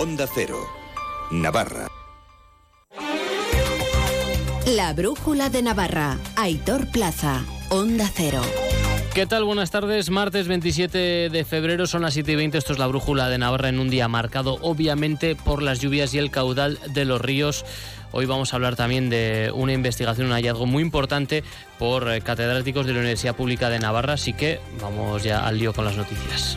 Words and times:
Onda 0.00 0.26
Cero, 0.34 0.66
Navarra. 1.30 1.86
La 4.64 4.94
brújula 4.94 5.50
de 5.50 5.60
Navarra, 5.60 6.16
Aitor 6.36 6.90
Plaza, 6.90 7.44
Onda 7.68 8.08
Cero. 8.10 8.40
¿Qué 9.12 9.26
tal? 9.26 9.44
Buenas 9.44 9.70
tardes. 9.70 10.08
Martes 10.08 10.48
27 10.48 11.28
de 11.28 11.44
febrero 11.44 11.86
son 11.86 12.00
las 12.00 12.14
7 12.14 12.32
y 12.32 12.34
20. 12.34 12.56
Esto 12.56 12.72
es 12.72 12.78
la 12.78 12.86
brújula 12.86 13.28
de 13.28 13.36
Navarra 13.36 13.68
en 13.68 13.78
un 13.78 13.90
día 13.90 14.08
marcado 14.08 14.56
obviamente 14.62 15.36
por 15.36 15.62
las 15.62 15.80
lluvias 15.80 16.14
y 16.14 16.18
el 16.18 16.30
caudal 16.30 16.78
de 16.94 17.04
los 17.04 17.20
ríos. 17.20 17.66
Hoy 18.10 18.24
vamos 18.24 18.54
a 18.54 18.56
hablar 18.56 18.76
también 18.76 19.10
de 19.10 19.52
una 19.54 19.74
investigación, 19.74 20.28
un 20.28 20.32
hallazgo 20.32 20.64
muy 20.64 20.82
importante 20.82 21.44
por 21.78 22.10
eh, 22.10 22.22
catedráticos 22.22 22.86
de 22.86 22.94
la 22.94 23.00
Universidad 23.00 23.36
Pública 23.36 23.68
de 23.68 23.80
Navarra. 23.80 24.14
Así 24.14 24.32
que 24.32 24.60
vamos 24.80 25.22
ya 25.24 25.46
al 25.46 25.58
lío 25.58 25.74
con 25.74 25.84
las 25.84 25.98
noticias. 25.98 26.56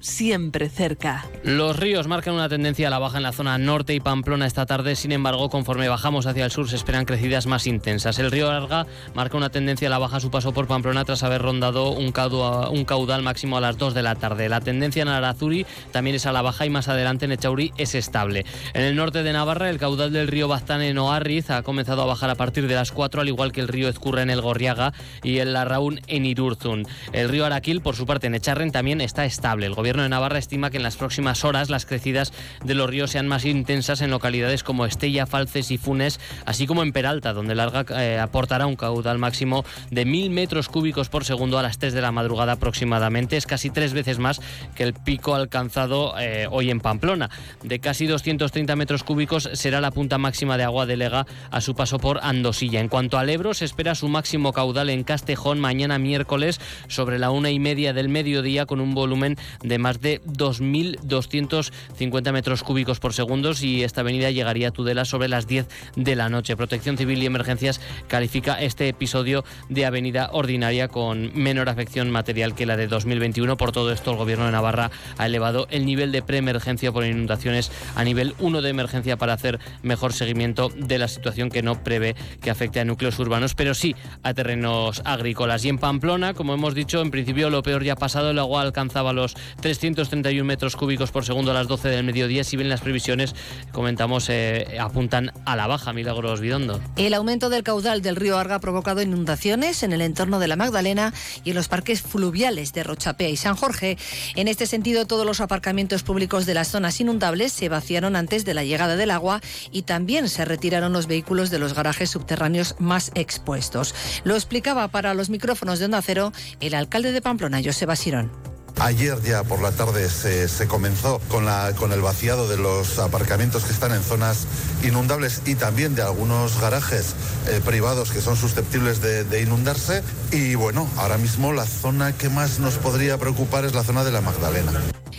siempre 0.00 0.68
cerca. 0.68 1.26
Los 1.42 1.76
ríos 1.76 2.06
marcan 2.06 2.34
una 2.34 2.48
tendencia 2.48 2.88
a 2.88 2.90
la 2.90 2.98
baja 2.98 3.16
en 3.16 3.22
la 3.22 3.32
zona 3.32 3.58
norte 3.58 3.94
y 3.94 4.00
Pamplona 4.00 4.46
esta 4.46 4.66
tarde, 4.66 4.96
sin 4.96 5.12
embargo, 5.12 5.48
conforme 5.48 5.88
bajamos 5.88 6.26
hacia 6.26 6.44
el 6.44 6.50
sur 6.50 6.68
se 6.68 6.76
esperan 6.76 7.04
crecidas 7.04 7.46
más 7.46 7.66
intensas. 7.66 8.18
El 8.18 8.30
río 8.30 8.50
Arga 8.50 8.86
marca 9.14 9.36
una 9.36 9.50
tendencia 9.50 9.88
a 9.88 9.90
la 9.90 9.98
baja 9.98 10.18
a 10.18 10.20
su 10.20 10.30
paso 10.30 10.52
por 10.52 10.66
Pamplona 10.66 11.04
tras 11.04 11.22
haber 11.22 11.42
rondado 11.42 11.90
un 11.90 12.12
caudal, 12.12 13.22
máximo 13.22 13.56
a 13.56 13.60
las 13.60 13.78
2 13.78 13.94
de 13.94 14.02
la 14.02 14.14
tarde. 14.14 14.48
La 14.48 14.60
tendencia 14.60 15.02
en 15.02 15.08
Arazuri 15.08 15.66
también 15.92 16.16
es 16.16 16.26
a 16.26 16.32
la 16.32 16.42
baja 16.42 16.66
y 16.66 16.70
más 16.70 16.88
adelante 16.88 17.24
en 17.24 17.32
Echauri 17.32 17.72
es 17.78 17.94
estable. 17.94 18.44
En 18.74 18.82
el 18.82 18.96
norte 18.96 19.22
de 19.22 19.32
Navarra, 19.32 19.70
el 19.70 19.78
caudal 19.78 20.12
del 20.12 20.28
río 20.28 20.48
Baztán 20.48 20.82
en 20.82 20.98
Oarriz 20.98 21.50
ha 21.50 21.62
comenzado 21.62 22.02
a 22.02 22.06
bajar 22.06 22.30
a 22.30 22.34
partir 22.34 22.68
de 22.68 22.74
las 22.74 22.92
4, 22.92 23.22
al 23.22 23.28
igual 23.28 23.52
que 23.52 23.60
el 23.60 23.68
río 23.68 23.88
Ezcurra 23.88 24.22
en 24.22 24.30
el 24.30 24.40
Gorriaga 24.40 24.92
y 25.22 25.38
el 25.38 25.54
Larraún 25.54 26.00
en 26.06 26.26
Irurzun. 26.26 26.86
El 27.12 27.28
río 27.28 27.46
Araquil, 27.46 27.80
por 27.80 27.96
su 27.96 28.06
parte, 28.06 28.26
en 28.26 28.34
Echar 28.34 28.58
también 28.72 29.00
está 29.00 29.24
estable. 29.24 29.68
De 29.96 30.08
Navarra 30.08 30.38
estima 30.38 30.70
que 30.70 30.76
en 30.76 30.82
las 30.82 30.96
próximas 30.96 31.44
horas 31.44 31.70
las 31.70 31.86
crecidas 31.86 32.32
de 32.64 32.74
los 32.74 32.88
ríos 32.90 33.10
sean 33.10 33.26
más 33.26 33.44
intensas 33.44 34.00
en 34.02 34.10
localidades 34.10 34.62
como 34.62 34.84
Estella, 34.84 35.26
Falces 35.26 35.70
y 35.70 35.78
Funes, 35.78 36.20
así 36.44 36.66
como 36.66 36.82
en 36.82 36.92
Peralta, 36.92 37.32
donde 37.32 37.54
el 37.54 37.60
Arga 37.60 37.86
eh, 37.98 38.18
aportará 38.18 38.66
un 38.66 38.76
caudal 38.76 39.18
máximo 39.18 39.64
de 39.90 40.04
mil 40.04 40.30
metros 40.30 40.68
cúbicos 40.68 41.08
por 41.08 41.24
segundo 41.24 41.58
a 41.58 41.62
las 41.62 41.78
3 41.78 41.94
de 41.94 42.02
la 42.02 42.12
madrugada 42.12 42.52
aproximadamente. 42.52 43.36
Es 43.36 43.46
casi 43.46 43.70
tres 43.70 43.92
veces 43.92 44.18
más 44.18 44.40
que 44.74 44.82
el 44.82 44.92
pico 44.92 45.34
alcanzado 45.34 46.14
eh, 46.18 46.46
hoy 46.50 46.70
en 46.70 46.80
Pamplona. 46.80 47.30
De 47.62 47.78
casi 47.78 48.06
230 48.06 48.76
metros 48.76 49.04
cúbicos 49.04 49.48
será 49.54 49.80
la 49.80 49.90
punta 49.90 50.18
máxima 50.18 50.58
de 50.58 50.64
agua 50.64 50.86
de 50.86 50.96
Lega 50.96 51.26
a 51.50 51.60
su 51.60 51.74
paso 51.74 51.98
por 51.98 52.20
Andosilla. 52.22 52.80
En 52.80 52.88
cuanto 52.88 53.18
al 53.18 53.30
Ebro, 53.30 53.54
se 53.54 53.64
espera 53.64 53.94
su 53.94 54.08
máximo 54.08 54.52
caudal 54.52 54.90
en 54.90 55.04
Castejón 55.04 55.60
mañana 55.60 55.98
miércoles 55.98 56.60
sobre 56.88 57.18
la 57.18 57.30
una 57.30 57.50
y 57.50 57.58
media 57.58 57.92
del 57.92 58.08
mediodía 58.08 58.66
con 58.66 58.80
un 58.80 58.94
volumen 58.94 59.36
de 59.62 59.77
más 59.78 60.00
de 60.00 60.20
2.250 60.22 62.32
metros 62.32 62.62
cúbicos 62.62 63.00
por 63.00 63.14
segundo 63.14 63.38
y 63.62 63.84
esta 63.84 64.00
avenida 64.00 64.30
llegaría 64.30 64.68
a 64.68 64.70
Tudela 64.72 65.04
sobre 65.04 65.28
las 65.28 65.46
10 65.46 65.68
de 65.96 66.16
la 66.16 66.28
noche. 66.28 66.56
Protección 66.56 66.98
Civil 66.98 67.22
y 67.22 67.26
Emergencias 67.26 67.80
califica 68.08 68.60
este 68.60 68.88
episodio 68.88 69.44
de 69.68 69.86
avenida 69.86 70.30
ordinaria 70.32 70.88
con 70.88 71.32
menor 71.34 71.68
afección 71.68 72.10
material 72.10 72.54
que 72.54 72.66
la 72.66 72.76
de 72.76 72.88
2021. 72.88 73.56
Por 73.56 73.72
todo 73.72 73.92
esto, 73.92 74.10
el 74.10 74.16
Gobierno 74.16 74.46
de 74.46 74.52
Navarra 74.52 74.90
ha 75.16 75.26
elevado 75.26 75.68
el 75.70 75.86
nivel 75.86 76.10
de 76.10 76.20
preemergencia 76.20 76.90
por 76.90 77.04
inundaciones 77.04 77.70
a 77.94 78.04
nivel 78.04 78.34
1 78.40 78.60
de 78.60 78.70
emergencia 78.70 79.16
para 79.16 79.34
hacer 79.34 79.60
mejor 79.82 80.12
seguimiento 80.12 80.70
de 80.76 80.98
la 80.98 81.08
situación 81.08 81.48
que 81.48 81.62
no 81.62 81.82
prevé 81.84 82.16
que 82.40 82.50
afecte 82.50 82.80
a 82.80 82.84
núcleos 82.84 83.18
urbanos, 83.18 83.54
pero 83.54 83.74
sí 83.74 83.94
a 84.22 84.34
terrenos 84.34 85.02
agrícolas. 85.04 85.64
Y 85.64 85.68
en 85.68 85.78
Pamplona, 85.78 86.34
como 86.34 86.54
hemos 86.54 86.74
dicho, 86.74 87.00
en 87.00 87.10
principio 87.10 87.50
lo 87.50 87.62
peor 87.62 87.84
ya 87.84 87.92
ha 87.92 87.96
pasado. 87.96 88.30
El 88.30 88.38
agua 88.38 88.62
alcanzaba 88.62 89.12
los 89.12 89.36
331 89.68 90.46
metros 90.46 90.76
cúbicos 90.76 91.10
por 91.10 91.26
segundo 91.26 91.50
a 91.50 91.54
las 91.54 91.68
12 91.68 91.90
del 91.90 92.02
mediodía. 92.02 92.42
Si 92.42 92.56
bien 92.56 92.70
las 92.70 92.80
previsiones, 92.80 93.34
comentamos, 93.70 94.30
eh, 94.30 94.78
apuntan 94.80 95.30
a 95.44 95.56
la 95.56 95.66
baja, 95.66 95.92
Milagros 95.92 96.40
Bidondo. 96.40 96.80
El 96.96 97.12
aumento 97.12 97.50
del 97.50 97.64
caudal 97.64 98.00
del 98.00 98.16
río 98.16 98.38
Arga 98.38 98.54
ha 98.54 98.60
provocado 98.60 99.02
inundaciones 99.02 99.82
en 99.82 99.92
el 99.92 100.00
entorno 100.00 100.38
de 100.38 100.48
la 100.48 100.56
Magdalena 100.56 101.12
y 101.44 101.50
en 101.50 101.56
los 101.56 101.68
parques 101.68 102.00
fluviales 102.00 102.72
de 102.72 102.82
Rochapea 102.82 103.28
y 103.28 103.36
San 103.36 103.56
Jorge. 103.56 103.98
En 104.36 104.48
este 104.48 104.64
sentido, 104.64 105.06
todos 105.06 105.26
los 105.26 105.42
aparcamientos 105.42 106.02
públicos 106.02 106.46
de 106.46 106.54
las 106.54 106.68
zonas 106.68 106.98
inundables 106.98 107.52
se 107.52 107.68
vaciaron 107.68 108.16
antes 108.16 108.46
de 108.46 108.54
la 108.54 108.64
llegada 108.64 108.96
del 108.96 109.10
agua 109.10 109.42
y 109.70 109.82
también 109.82 110.30
se 110.30 110.46
retiraron 110.46 110.94
los 110.94 111.06
vehículos 111.06 111.50
de 111.50 111.58
los 111.58 111.74
garajes 111.74 112.08
subterráneos 112.08 112.74
más 112.78 113.10
expuestos. 113.14 113.94
Lo 114.24 114.34
explicaba 114.34 114.88
para 114.88 115.12
los 115.12 115.28
micrófonos 115.28 115.78
de 115.78 115.84
Onda 115.84 116.00
Cero 116.00 116.32
el 116.60 116.72
alcalde 116.72 117.12
de 117.12 117.20
Pamplona, 117.20 117.60
Joseba 117.62 117.96
Sirón. 117.96 118.57
Ayer 118.80 119.20
ya 119.22 119.42
por 119.42 119.60
la 119.60 119.72
tarde 119.72 120.08
se, 120.08 120.66
comenzó 120.68 121.20
con, 121.28 121.44
la, 121.44 121.72
con 121.76 121.92
el 121.92 122.00
vaciado 122.00 122.48
de 122.48 122.56
los 122.56 122.98
aparcamientos 122.98 123.64
que 123.64 123.72
están 123.72 123.92
en 123.92 124.02
zonas 124.02 124.46
inundables 124.84 125.42
y 125.46 125.56
también 125.56 125.94
de 125.94 126.02
algunos 126.02 126.60
garajes 126.60 127.14
eh, 127.48 127.60
privados 127.64 128.10
que 128.10 128.20
son 128.20 128.36
susceptibles 128.36 129.00
de, 129.00 129.24
de, 129.24 129.42
inundarse. 129.42 130.02
Y 130.30 130.54
bueno, 130.54 130.88
ahora 130.96 131.18
mismo 131.18 131.52
la 131.52 131.66
zona 131.66 132.12
que 132.12 132.28
más 132.28 132.60
nos 132.60 132.74
podría 132.74 133.18
preocupar 133.18 133.64
es 133.64 133.74
la 133.74 133.82
zona 133.82 134.04
de 134.04 134.12
la 134.12 134.20
Magdalena. 134.20 134.72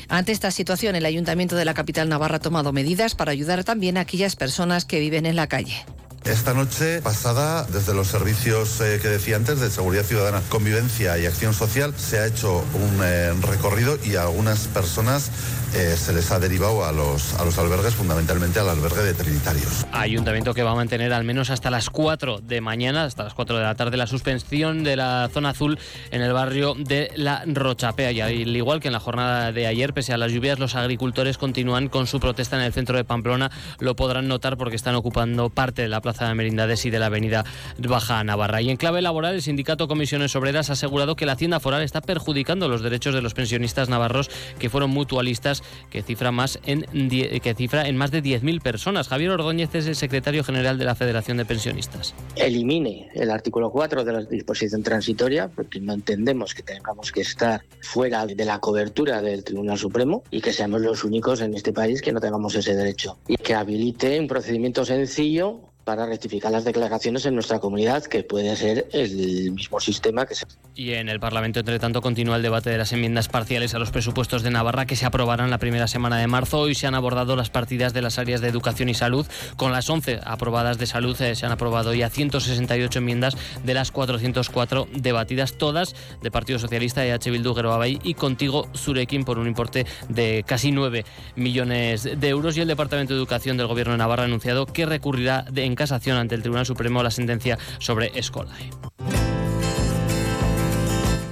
Ante 0.07 0.31
esta 0.31 0.49
situación, 0.49 0.95
el 0.95 1.05
Ayuntamiento 1.05 1.55
de 1.55 1.65
la 1.65 1.75
capital 1.75 2.09
Navarra 2.09 2.37
ha 2.37 2.39
tomado 2.39 2.71
medidas 2.71 3.13
para 3.13 3.31
ayudar 3.31 3.63
también 3.63 3.97
a 3.97 4.01
aquellas 4.01 4.35
personas 4.35 4.85
que 4.85 4.99
viven 4.99 5.25
en 5.25 5.35
la 5.35 5.47
calle. 5.47 5.85
Esta 6.25 6.53
noche 6.53 7.01
pasada, 7.01 7.65
desde 7.71 7.93
los 7.93 8.07
servicios 8.07 8.81
eh, 8.81 8.99
que 9.01 9.07
decía 9.07 9.37
antes 9.37 9.59
de 9.59 9.69
Seguridad 9.69 10.03
Ciudadana, 10.03 10.41
Convivencia 10.49 11.17
y 11.17 11.25
Acción 11.25 11.53
Social, 11.53 11.93
se 11.97 12.19
ha 12.19 12.27
hecho 12.27 12.63
un 12.73 12.99
eh, 13.03 13.33
recorrido 13.41 13.97
y 14.03 14.15
a 14.15 14.23
algunas 14.23 14.67
personas 14.67 15.31
eh, 15.75 15.95
se 15.95 16.13
les 16.13 16.31
ha 16.31 16.39
derivado 16.39 16.83
a 16.83 16.91
los, 16.91 17.35
a 17.35 17.45
los 17.45 17.57
albergues, 17.57 17.93
fundamentalmente 17.93 18.59
al 18.59 18.69
albergue 18.69 19.03
de 19.03 19.13
Trinitarios. 19.13 19.85
Ayuntamiento 19.91 20.53
que 20.53 20.63
va 20.63 20.71
a 20.71 20.75
mantener 20.75 21.13
al 21.13 21.23
menos 21.23 21.49
hasta 21.51 21.69
las 21.69 21.89
4 21.89 22.41
de 22.41 22.59
mañana, 22.59 23.05
hasta 23.05 23.23
las 23.23 23.33
4 23.33 23.57
de 23.57 23.63
la 23.63 23.75
tarde, 23.75 23.95
la 23.95 24.07
suspensión 24.07 24.83
de 24.83 24.95
la 24.95 25.29
zona 25.31 25.49
azul 25.49 25.79
en 26.11 26.21
el 26.21 26.33
barrio 26.33 26.75
de 26.75 27.11
La 27.15 27.43
Rochapea. 27.45 28.11
Y 28.11 28.21
al 28.21 28.55
igual 28.55 28.79
que 28.79 28.87
en 28.87 28.93
la 28.93 28.99
jornada 28.99 29.51
de 29.51 29.67
ayer, 29.67 29.93
pese 29.93 30.11
a 30.11 30.17
las 30.17 30.31
lluvias, 30.31 30.59
los 30.59 30.75
agricultores 30.75 31.37
continúan 31.37 31.87
con 31.87 32.07
su 32.07 32.19
protesta 32.19 32.55
en 32.57 32.63
el 32.63 32.73
centro 32.73 32.97
de 32.97 33.03
Pamplona. 33.03 33.51
Lo 33.79 33.95
podrán 33.95 34.27
notar 34.27 34.57
porque 34.57 34.75
están 34.75 34.95
ocupando 34.95 35.49
parte 35.49 35.83
de 35.83 35.87
la 35.87 36.01
Plaza 36.01 36.08
de 36.17 36.33
Merindades 36.33 36.85
y 36.85 36.89
de 36.89 36.99
la 36.99 37.07
Avenida 37.07 37.45
Baja 37.77 38.23
Navarra. 38.23 38.61
Y 38.61 38.69
en 38.69 38.77
clave 38.77 39.01
laboral, 39.01 39.35
el 39.35 39.41
sindicato 39.41 39.87
Comisiones 39.87 40.35
Obreras 40.35 40.69
ha 40.69 40.73
asegurado 40.73 41.15
que 41.15 41.25
la 41.25 41.33
Hacienda 41.33 41.59
Foral 41.59 41.83
está 41.83 42.01
perjudicando 42.01 42.67
los 42.67 42.81
derechos 42.81 43.13
de 43.13 43.21
los 43.21 43.33
pensionistas 43.33 43.89
navarros 43.89 44.29
que 44.57 44.69
fueron 44.69 44.89
mutualistas 44.89 45.63
que 45.89 46.01
cifra 46.01 46.31
más 46.31 46.59
en, 46.65 46.85
que 47.09 47.53
cifra 47.55 47.87
en 47.87 47.97
más 47.97 48.11
de 48.11 48.23
10.000 48.23 48.61
personas. 48.61 49.07
Javier 49.07 49.31
Ordóñez 49.31 49.73
es 49.75 49.87
el 49.87 49.95
secretario 49.95 50.43
general 50.43 50.77
de 50.77 50.85
la 50.85 50.95
Federación 50.95 51.37
de 51.37 51.45
Pensionistas. 51.45 52.13
Elimine 52.35 53.09
el 53.13 53.31
artículo 53.31 53.71
4 53.71 54.03
de 54.03 54.13
la 54.13 54.21
disposición 54.23 54.83
transitoria, 54.83 55.49
porque 55.49 55.79
no 55.79 55.93
entendemos 55.93 56.53
que 56.53 56.63
tengamos 56.63 57.11
que 57.11 57.21
estar 57.21 57.63
fuera 57.81 58.25
de 58.25 58.45
la 58.45 58.59
cobertura 58.59 59.21
del 59.21 59.43
Tribunal 59.43 59.77
Supremo 59.77 60.23
y 60.31 60.41
que 60.41 60.53
seamos 60.53 60.81
los 60.81 61.03
únicos 61.03 61.41
en 61.41 61.53
este 61.53 61.73
país 61.73 62.01
que 62.01 62.11
no 62.11 62.19
tengamos 62.19 62.55
ese 62.55 62.75
derecho. 62.75 63.17
Y 63.27 63.37
que 63.37 63.53
habilite 63.53 64.19
un 64.19 64.27
procedimiento 64.27 64.85
sencillo 64.85 65.61
para 65.89 66.05
rectificar 66.05 66.51
las 66.51 66.65
declaraciones 66.65 67.25
en 67.25 67.33
nuestra 67.33 67.57
comunidad, 67.57 68.03
que 68.03 68.21
puede 68.21 68.55
ser 68.55 68.87
el 68.91 69.53
mismo 69.53 69.79
sistema 69.79 70.27
que 70.27 70.35
se... 70.35 70.45
Y 70.75 70.93
en 70.93 71.09
el 71.09 71.19
Parlamento, 71.19 71.61
entre 71.61 71.79
tanto, 71.79 71.99
continúa 71.99 72.35
el 72.35 72.43
debate 72.43 72.69
de 72.69 72.77
las 72.77 72.93
enmiendas 72.93 73.27
parciales 73.27 73.73
a 73.73 73.79
los 73.79 73.89
presupuestos 73.89 74.43
de 74.43 74.51
Navarra 74.51 74.85
que 74.85 74.95
se 74.95 75.07
aprobarán 75.07 75.49
la 75.49 75.57
primera 75.57 75.87
semana 75.87 76.19
de 76.19 76.27
marzo. 76.27 76.59
Hoy 76.59 76.75
se 76.75 76.85
han 76.85 76.93
abordado 76.93 77.35
las 77.35 77.49
partidas 77.49 77.91
de 77.91 78.03
las 78.03 78.19
áreas 78.19 78.39
de 78.39 78.49
educación 78.49 78.87
y 78.89 78.93
salud. 78.93 79.25
Con 79.57 79.71
las 79.71 79.89
11 79.89 80.19
aprobadas 80.23 80.77
de 80.77 80.85
salud 80.85 81.19
eh, 81.23 81.33
se 81.33 81.47
han 81.47 81.51
aprobado 81.51 81.91
ya 81.95 82.11
168 82.11 82.99
enmiendas 82.99 83.35
de 83.63 83.73
las 83.73 83.89
404 83.89 84.89
debatidas, 84.93 85.53
todas 85.53 85.95
de 86.21 86.29
Partido 86.29 86.59
Socialista, 86.59 87.03
EH 87.03 87.31
Bildu, 87.31 87.55
Geroabay 87.55 87.97
y 88.03 88.13
Contigo 88.13 88.69
Zurekin 88.77 89.25
por 89.25 89.39
un 89.39 89.47
importe 89.47 89.87
de 90.07 90.43
casi 90.45 90.71
9 90.71 91.03
millones 91.35 92.03
de 92.03 92.29
euros. 92.29 92.55
Y 92.57 92.61
el 92.61 92.67
Departamento 92.67 93.15
de 93.15 93.17
Educación 93.17 93.57
del 93.57 93.65
Gobierno 93.65 93.93
de 93.93 93.97
Navarra 93.97 94.21
ha 94.21 94.27
anunciado 94.27 94.67
que 94.67 94.85
recurrirá 94.85 95.45
de, 95.49 95.65
en 95.65 95.78
casación 95.79 96.17
ante 96.17 96.35
el 96.35 96.41
Tribunal 96.41 96.65
Supremo 96.65 97.01
la 97.01 97.09
sentencia 97.09 97.57
sobre 97.79 98.11
Escolae. 98.13 98.69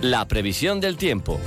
La 0.02 0.26
previsión 0.26 0.80
del 0.80 0.96
tiempo. 0.96 1.38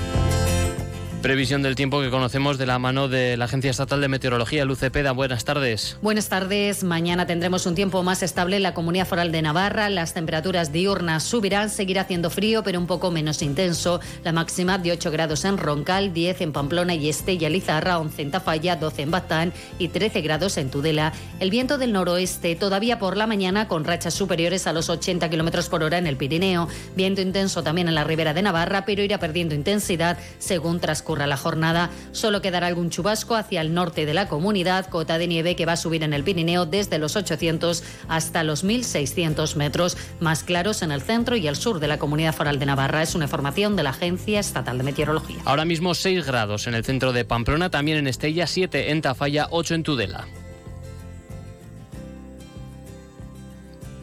Previsión 1.22 1.61
del 1.61 1.75
tiempo 1.75 2.00
que 2.00 2.08
conocemos 2.08 2.56
de 2.56 2.64
la 2.64 2.78
mano 2.78 3.06
de 3.06 3.37
la 3.37 3.44
Agencia 3.44 3.70
Estatal 3.70 4.00
de 4.00 4.08
Meteorología, 4.08 4.64
Luce 4.64 4.90
Peda. 4.90 5.12
Buenas 5.12 5.44
tardes. 5.44 5.99
Buenas 6.00 6.31
tardes. 6.31 6.82
Mañana 6.82 7.26
tendremos 7.26 7.67
un 7.67 7.75
tiempo 7.75 8.02
más 8.02 8.22
estable 8.22 8.56
en 8.56 8.62
la 8.62 8.72
Comunidad 8.72 9.06
Foral 9.06 9.31
de 9.31 9.43
Navarra. 9.43 9.90
Las 9.90 10.14
temperaturas 10.14 10.72
diurnas 10.72 11.22
subirán, 11.22 11.69
seguirá 11.69 12.02
haciendo 12.02 12.31
frío, 12.31 12.62
pero 12.62 12.81
un 12.81 12.87
poco 12.87 13.11
menos 13.11 13.43
intenso. 13.43 14.00
La 14.25 14.32
máxima 14.32 14.78
de 14.78 14.93
8 14.93 15.11
grados 15.11 15.44
en 15.44 15.58
Roncal, 15.58 16.14
10 16.14 16.40
en 16.40 16.52
Pamplona 16.52 16.94
y 16.94 17.11
Estella 17.11 17.50
Lizarra, 17.50 17.99
11 17.99 18.22
en 18.22 18.31
Tafalla, 18.31 18.76
12 18.76 19.02
en 19.02 19.11
Batán 19.11 19.52
y 19.78 19.88
13 19.88 20.22
grados 20.22 20.56
en 20.56 20.70
Tudela. 20.70 21.12
El 21.38 21.50
viento 21.50 21.76
del 21.76 21.93
noroeste 21.93 22.56
todavía 22.56 22.99
por 22.99 23.19
la 23.19 23.26
mañana 23.26 23.69
con 23.69 23.84
rachas 23.84 24.14
superiores 24.14 24.67
a 24.67 24.72
los 24.72 24.88
80 24.88 25.28
kilómetros 25.28 25.69
por 25.69 25.82
hora 25.82 25.99
en 25.99 26.06
el 26.06 26.17
Pirineo. 26.17 26.67
Viento 26.96 27.20
intenso 27.20 27.62
también 27.62 27.88
en 27.88 27.94
la 27.94 28.05
ribera 28.05 28.32
de 28.32 28.40
Navarra, 28.40 28.87
pero 28.87 29.02
irá 29.02 29.19
perdiendo 29.19 29.55
intensidad 29.55 30.17
según 30.38 30.81
transcurre 30.81 31.10
la 31.19 31.37
jornada, 31.37 31.91
solo 32.12 32.41
quedará 32.41 32.67
algún 32.67 32.91
chubasco 32.91 33.35
hacia 33.35 33.61
el 33.61 33.75
norte 33.75 34.07
de 34.07 34.15
la 34.15 34.29
comunidad, 34.29 34.87
cota 34.87 35.19
de 35.19 35.27
nieve 35.27 35.57
que 35.57 35.67
va 35.67 35.73
a 35.73 35.77
subir 35.77 36.03
en 36.03 36.12
el 36.12 36.25
Pirineo 36.25 36.67
desde 36.67 36.99
los 36.99 37.17
800 37.17 37.83
hasta 38.09 38.45
los 38.45 38.65
1600 38.65 39.57
metros, 39.57 39.97
más 40.21 40.45
claros 40.45 40.83
en 40.83 40.93
el 40.93 41.03
centro 41.03 41.37
y 41.37 41.47
el 41.47 41.57
sur 41.57 41.81
de 41.81 41.89
la 41.89 41.99
comunidad 41.99 42.35
foral 42.35 42.59
de 42.59 42.67
Navarra. 42.67 43.03
Es 43.03 43.15
una 43.15 43.25
información 43.25 43.77
de 43.77 43.83
la 43.83 43.91
Agencia 43.91 44.41
Estatal 44.41 44.79
de 44.79 44.85
Meteorología. 44.85 45.39
Ahora 45.45 45.65
mismo 45.65 45.95
6 45.95 46.27
grados 46.27 46.67
en 46.67 46.75
el 46.75 46.85
centro 46.85 47.13
de 47.13 47.25
Pamplona, 47.25 47.71
también 47.71 47.99
en 47.99 48.06
Estella, 48.06 48.47
7 48.47 48.91
en 48.91 49.03
Tafalla, 49.03 49.49
8 49.51 49.75
en 49.75 49.83
Tudela. 49.83 50.27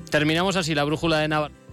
Terminamos 0.10 0.56
así 0.56 0.74
la 0.74 0.84
brújula 0.84 1.20
de 1.20 1.28
Navarra. 1.28 1.67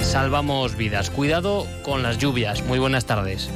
Salvamos 0.00 0.76
vidas. 0.76 1.10
Cuidado 1.10 1.66
con 1.82 2.02
las 2.02 2.18
lluvias. 2.18 2.62
Muy 2.64 2.78
buenas 2.78 3.06
tardes. 3.06 3.48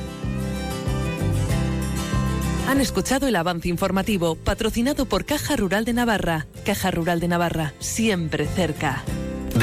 Han 2.68 2.80
escuchado 2.80 3.28
el 3.28 3.36
avance 3.36 3.68
informativo 3.68 4.34
patrocinado 4.34 5.04
por 5.04 5.26
Caja 5.26 5.54
Rural 5.56 5.84
de 5.84 5.92
Navarra. 5.92 6.46
Caja 6.64 6.90
Rural 6.90 7.20
de 7.20 7.28
Navarra, 7.28 7.74
siempre 7.78 8.46
cerca. 8.46 9.04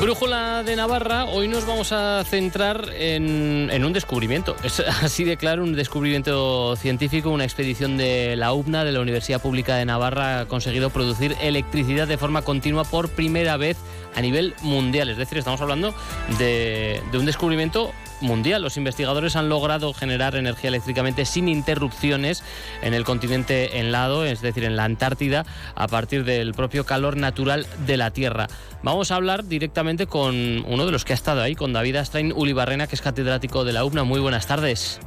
Brújula 0.00 0.62
de 0.62 0.76
Navarra, 0.76 1.24
hoy 1.24 1.48
nos 1.48 1.66
vamos 1.66 1.90
a 1.90 2.22
centrar 2.24 2.90
en, 2.98 3.84
un 3.84 3.92
descubrimiento. 3.94 4.54
Es 4.62 4.80
así 4.80 5.24
de 5.24 5.38
claro, 5.38 5.62
un 5.62 5.74
descubrimiento 5.74 6.76
científico, 6.76 7.30
una 7.30 7.44
expedición 7.44 7.96
de 7.96 8.36
la 8.36 8.52
UPNA, 8.52 8.84
de 8.84 8.92
la 8.92 9.00
Universidad 9.00 9.40
Pública 9.40 9.76
de 9.76 9.86
Navarra, 9.86 10.40
ha 10.40 10.46
conseguido 10.46 10.90
producir 10.90 11.34
electricidad 11.40 12.06
de 12.06 12.18
forma 12.18 12.42
continua 12.42 12.84
por 12.84 13.08
primera 13.08 13.56
vez 13.56 13.78
a 14.14 14.20
nivel 14.20 14.54
mundial. 14.60 15.08
Es 15.08 15.16
decir, 15.16 15.38
estamos 15.38 15.60
hablando 15.62 15.94
de, 16.38 17.02
de 17.10 17.18
un 17.18 17.24
descubrimiento 17.24 17.92
mundial. 18.20 18.62
Los 18.62 18.76
investigadores 18.76 19.36
han 19.36 19.48
logrado 19.48 19.92
generar 19.92 20.36
energía 20.36 20.68
eléctricamente 20.68 21.24
sin 21.24 21.48
interrupciones 21.48 22.42
en 22.82 22.94
el 22.94 23.04
continente 23.04 23.78
helado, 23.78 24.24
es 24.24 24.40
decir, 24.40 24.64
en 24.64 24.76
la 24.76 24.84
Antártida, 24.84 25.44
a 25.74 25.88
partir 25.88 26.24
del 26.24 26.54
propio 26.54 26.84
calor 26.84 27.16
natural 27.16 27.66
de 27.86 27.96
la 27.96 28.10
Tierra. 28.10 28.48
Vamos 28.82 29.10
a 29.10 29.16
hablar 29.16 29.44
directamente 29.44 30.06
con 30.06 30.64
uno 30.66 30.86
de 30.86 30.92
los 30.92 31.04
que 31.04 31.12
ha 31.12 31.14
estado 31.14 31.42
ahí, 31.42 31.54
con 31.54 31.72
David 31.72 31.96
Astrain 31.96 32.32
Ulibarrena, 32.32 32.86
que 32.86 32.94
es 32.94 33.02
catedrático 33.02 33.64
de 33.64 33.72
la 33.72 33.84
UPNA. 33.84 34.04
Muy 34.04 34.20
buenas 34.20 34.46
tardes. 34.46 35.00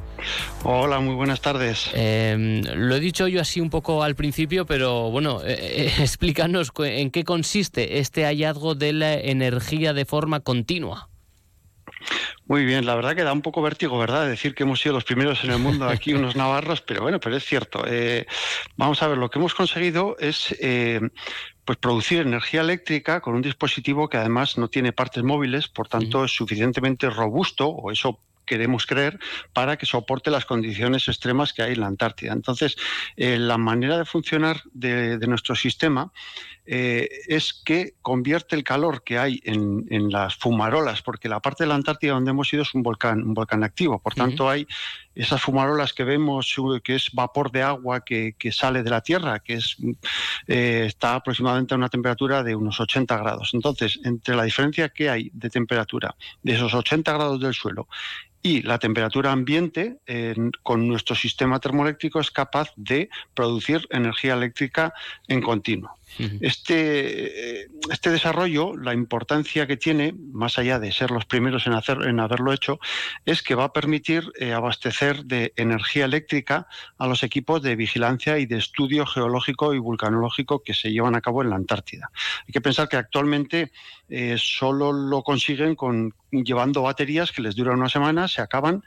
Hola, 0.64 1.00
muy 1.00 1.14
buenas 1.14 1.40
tardes. 1.40 1.90
Em, 1.94 2.62
lo 2.62 2.94
he 2.94 3.00
dicho 3.00 3.26
yo 3.28 3.40
así 3.40 3.60
un 3.60 3.70
poco 3.70 4.02
al 4.02 4.14
principio, 4.14 4.66
pero 4.66 5.10
bueno, 5.10 5.40
eh, 5.44 5.56
eh, 5.60 5.92
explícanos 6.00 6.72
en 6.78 7.10
qué 7.10 7.24
consiste 7.24 7.98
este 7.98 8.24
hallazgo 8.24 8.74
de 8.74 8.92
la 8.92 9.14
energía 9.14 9.92
de 9.92 10.04
forma 10.04 10.40
continua. 10.40 11.09
Muy 12.50 12.64
bien, 12.64 12.84
la 12.84 12.96
verdad 12.96 13.14
que 13.14 13.22
da 13.22 13.32
un 13.32 13.42
poco 13.42 13.62
vértigo, 13.62 13.96
¿verdad? 13.96 14.26
Decir 14.26 14.56
que 14.56 14.64
hemos 14.64 14.80
sido 14.80 14.96
los 14.96 15.04
primeros 15.04 15.44
en 15.44 15.52
el 15.52 15.60
mundo 15.60 15.88
aquí, 15.88 16.14
unos 16.14 16.34
navarros, 16.34 16.80
pero 16.80 17.00
bueno, 17.00 17.20
pero 17.20 17.36
es 17.36 17.44
cierto. 17.44 17.84
Eh, 17.86 18.26
vamos 18.76 19.00
a 19.04 19.06
ver, 19.06 19.18
lo 19.18 19.30
que 19.30 19.38
hemos 19.38 19.54
conseguido 19.54 20.16
es 20.18 20.56
eh, 20.58 21.00
pues 21.64 21.78
producir 21.78 22.18
energía 22.22 22.62
eléctrica 22.62 23.20
con 23.20 23.36
un 23.36 23.42
dispositivo 23.42 24.08
que 24.08 24.16
además 24.16 24.58
no 24.58 24.66
tiene 24.66 24.92
partes 24.92 25.22
móviles, 25.22 25.68
por 25.68 25.86
tanto 25.86 26.24
es 26.24 26.32
suficientemente 26.32 27.08
robusto, 27.08 27.68
o 27.68 27.92
eso 27.92 28.18
queremos 28.50 28.84
creer 28.84 29.20
para 29.52 29.76
que 29.76 29.86
soporte 29.86 30.28
las 30.28 30.44
condiciones 30.44 31.06
extremas 31.06 31.52
que 31.52 31.62
hay 31.62 31.74
en 31.74 31.80
la 31.80 31.86
Antártida. 31.86 32.32
Entonces, 32.32 32.74
eh, 33.16 33.38
la 33.38 33.58
manera 33.58 33.96
de 33.96 34.04
funcionar 34.04 34.60
de, 34.72 35.18
nuestro 35.28 35.54
sistema 35.54 36.12
eh, 36.72 37.08
es 37.26 37.52
que 37.52 37.94
convierte 38.00 38.54
el 38.54 38.62
calor 38.62 39.02
que 39.02 39.18
hay 39.18 39.40
en, 39.42 40.08
las 40.08 40.36
fumarolas, 40.36 41.02
porque 41.02 41.28
la 41.28 41.40
parte 41.40 41.64
de 41.64 41.68
la 41.68 41.74
Antártida 41.74 42.12
donde 42.12 42.30
hemos 42.30 42.52
ido 42.52 42.62
es 42.62 42.72
un 42.76 42.84
volcán, 42.84 43.24
un 43.24 43.34
volcán 43.34 43.64
activo, 43.64 43.98
por 43.98 44.14
tanto 44.14 44.48
hay 44.48 44.68
esas 45.16 45.42
fumarolas 45.42 45.92
que 45.92 46.04
vemos, 46.04 46.54
que 46.84 46.94
es 46.94 47.10
vapor 47.12 47.50
de 47.50 47.62
agua 47.62 48.04
que, 48.04 48.36
sale 48.52 48.84
de 48.84 48.90
la 48.90 49.00
Tierra, 49.00 49.40
que 49.40 49.54
es, 49.54 49.78
eh, 50.46 50.84
está 50.86 51.16
aproximadamente 51.16 51.74
a 51.74 51.76
una 51.76 51.88
temperatura 51.88 52.44
de 52.44 52.54
unos 52.54 52.78
80 52.78 53.18
grados. 53.18 53.50
Entonces, 53.52 53.98
entre 54.04 54.36
la 54.36 54.44
diferencia 54.44 54.90
que 54.90 55.10
hay 55.10 55.28
de 55.34 55.50
temperatura 55.50 56.14
de 56.44 56.52
esos 56.52 56.72
80 56.72 57.12
grados 57.12 57.40
del 57.40 57.52
suelo 57.52 57.88
y 58.42 58.62
la 58.62 58.78
temperatura 58.78 59.32
ambiente 59.32 59.98
con 60.62 60.86
nuestro 60.86 61.16
sistema 61.16 61.58
termoeléctrico 61.58 62.20
es 62.20 62.30
capaz 62.30 62.72
de 62.76 63.10
producir 63.34 63.88
energía 63.90 64.34
eléctrica 64.34 64.94
en 65.26 65.42
continuo. 65.42 65.99
Este, 66.40 67.66
este 67.90 68.10
desarrollo, 68.10 68.76
la 68.76 68.92
importancia 68.92 69.66
que 69.66 69.76
tiene, 69.76 70.14
más 70.32 70.58
allá 70.58 70.78
de 70.78 70.92
ser 70.92 71.10
los 71.10 71.24
primeros 71.24 71.66
en, 71.66 71.72
hacer, 71.72 72.02
en 72.02 72.20
haberlo 72.20 72.52
hecho, 72.52 72.78
es 73.24 73.42
que 73.42 73.54
va 73.54 73.64
a 73.64 73.72
permitir 73.72 74.30
eh, 74.38 74.52
abastecer 74.52 75.24
de 75.24 75.52
energía 75.56 76.04
eléctrica 76.04 76.66
a 76.98 77.06
los 77.06 77.22
equipos 77.22 77.62
de 77.62 77.76
vigilancia 77.76 78.38
y 78.38 78.46
de 78.46 78.58
estudio 78.58 79.06
geológico 79.06 79.74
y 79.74 79.78
vulcanológico 79.78 80.62
que 80.62 80.74
se 80.74 80.92
llevan 80.92 81.14
a 81.14 81.20
cabo 81.20 81.42
en 81.42 81.50
la 81.50 81.56
Antártida. 81.56 82.10
Hay 82.46 82.52
que 82.52 82.60
pensar 82.60 82.88
que 82.88 82.96
actualmente 82.96 83.72
eh, 84.08 84.36
solo 84.38 84.92
lo 84.92 85.22
consiguen 85.22 85.74
con 85.74 86.14
llevando 86.30 86.82
baterías 86.82 87.32
que 87.32 87.42
les 87.42 87.56
duran 87.56 87.78
una 87.78 87.88
semana, 87.88 88.28
se 88.28 88.40
acaban 88.40 88.84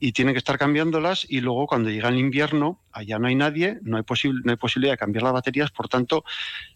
y 0.00 0.12
tienen 0.12 0.34
que 0.34 0.38
estar 0.38 0.58
cambiándolas 0.58 1.26
y 1.28 1.40
luego 1.40 1.66
cuando 1.66 1.90
llega 1.90 2.08
el 2.08 2.18
invierno, 2.18 2.80
allá 2.96 3.18
no 3.18 3.28
hay 3.28 3.34
nadie, 3.34 3.78
no 3.82 3.98
hay, 3.98 4.04
no 4.44 4.50
hay 4.50 4.56
posibilidad 4.56 4.94
de 4.94 4.98
cambiar 4.98 5.22
las 5.22 5.34
baterías, 5.34 5.70
por 5.70 5.88
tanto, 5.88 6.24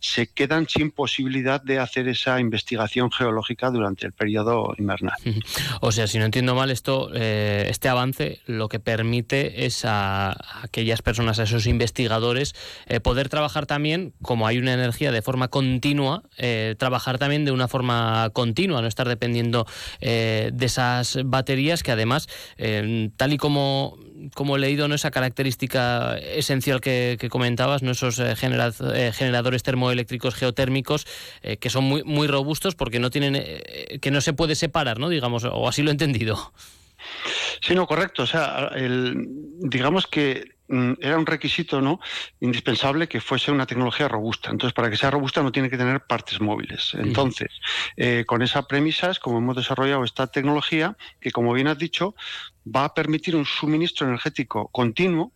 se 0.01 0.27
quedan 0.27 0.69
sin 0.69 0.91
posibilidad 0.91 1.63
de 1.63 1.79
hacer 1.79 2.09
esa 2.09 2.39
investigación 2.41 3.11
geológica 3.11 3.71
durante 3.71 4.07
el 4.07 4.13
periodo 4.13 4.75
invernal. 4.79 5.17
O 5.83 5.93
sea, 5.93 6.07
si 6.07 6.19
no 6.19 6.25
entiendo 6.27 6.55
mal, 6.55 6.71
esto, 6.71 7.11
eh, 7.15 7.67
este 7.71 7.89
avance 7.89 8.41
lo 8.47 8.69
que 8.69 8.81
permite 8.81 9.65
es 9.65 9.85
a, 9.85 10.37
aquellas 10.63 11.01
personas, 11.01 11.39
a 11.39 11.45
esos 11.45 11.67
investigadores, 11.67 12.55
eh, 12.87 13.01
poder 13.01 13.29
trabajar 13.29 13.67
también, 13.67 14.13
como 14.21 14.47
hay 14.47 14.59
una 14.59 14.75
energía 14.75 15.11
de 15.11 15.23
forma 15.23 15.49
continua, 15.49 16.23
eh, 16.37 16.75
trabajar 16.79 17.19
también 17.19 17.45
de 17.45 17.53
una 17.53 17.67
forma 17.67 18.29
continua, 18.33 18.83
no 18.83 18.89
estar 18.89 19.09
dependiendo 19.09 19.67
de 20.01 20.53
esas 20.61 21.19
baterías 21.25 21.83
que 21.83 21.93
además, 21.93 22.29
tal 23.17 23.33
y 23.33 23.39
como 23.39 23.97
como 24.35 24.57
he 24.57 24.59
leído, 24.59 24.89
¿no? 24.89 24.95
esa 24.95 25.11
característica 25.11 26.17
esencial 26.19 26.81
que, 26.81 27.29
comentabas, 27.31 27.83
¿no? 27.83 27.93
esos 27.93 28.19
eh, 28.19 28.33
eh, 28.33 29.13
generadores 29.13 29.63
termoeléctricos 29.63 30.35
geotérmicos 30.35 31.07
eh, 31.43 31.57
que 31.57 31.71
son 31.71 31.85
muy, 31.85 32.27
robustos 32.27 32.75
porque 32.75 33.01
no 33.01 33.11
tienen, 33.11 33.35
que 34.01 34.11
no 34.11 34.21
se 34.21 34.33
puede 34.33 34.55
separar, 34.55 34.99
¿no? 34.99 35.09
digamos, 35.09 35.45
o 35.45 35.69
así 35.69 35.83
lo 35.83 35.91
he 35.91 35.93
entendido. 35.93 36.53
Sí, 37.61 37.75
no, 37.75 37.87
correcto. 37.87 38.25
O 38.25 38.27
sea, 38.27 38.71
digamos 39.61 40.07
que 40.07 40.60
era 41.01 41.19
un 41.19 41.27
requisito 41.27 41.81
no 41.81 42.01
indispensable 42.41 43.09
que 43.09 43.21
fuese 43.21 43.51
una 43.51 43.67
tecnología 43.67 44.09
robusta. 44.09 44.51
Entonces, 44.51 44.73
para 44.73 44.89
que 44.91 44.97
sea 44.97 45.11
robusta 45.11 45.43
no 45.43 45.53
tiene 45.53 45.69
que 45.69 45.77
tener 45.77 46.01
partes 46.07 46.41
móviles. 46.41 46.93
Entonces, 46.95 47.49
eh, 47.97 48.25
con 48.27 48.43
esa 48.43 48.67
premisa 48.67 49.11
es 49.11 49.19
como 49.19 49.39
hemos 49.39 49.57
desarrollado 49.57 50.05
esta 50.05 50.29
tecnología 50.29 50.97
que, 51.21 51.33
como 51.33 51.53
bien 51.53 51.67
has 51.67 51.79
dicho, 51.79 52.15
va 52.65 52.85
a 52.85 52.95
permitir 52.95 53.35
un 53.35 53.45
suministro 53.45 54.07
energético 54.07 54.69
continuo 54.69 55.33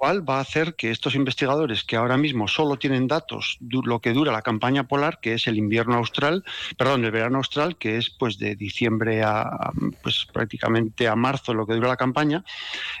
cual 0.00 0.26
va 0.26 0.38
a 0.38 0.40
hacer 0.40 0.76
que 0.76 0.90
estos 0.90 1.14
investigadores 1.14 1.84
que 1.84 1.94
ahora 1.94 2.16
mismo 2.16 2.48
solo 2.48 2.78
tienen 2.78 3.06
datos 3.06 3.58
lo 3.60 4.00
que 4.00 4.14
dura 4.14 4.32
la 4.32 4.40
campaña 4.40 4.88
polar, 4.88 5.20
que 5.20 5.34
es 5.34 5.46
el 5.46 5.58
invierno 5.58 5.96
austral, 5.96 6.42
perdón, 6.78 7.04
el 7.04 7.10
verano 7.10 7.36
austral, 7.36 7.76
que 7.76 7.98
es 7.98 8.08
pues 8.08 8.38
de 8.38 8.56
diciembre 8.56 9.22
a 9.22 9.70
pues 10.02 10.26
prácticamente 10.32 11.06
a 11.06 11.16
marzo 11.16 11.52
lo 11.52 11.66
que 11.66 11.74
dura 11.74 11.88
la 11.88 11.98
campaña, 11.98 12.42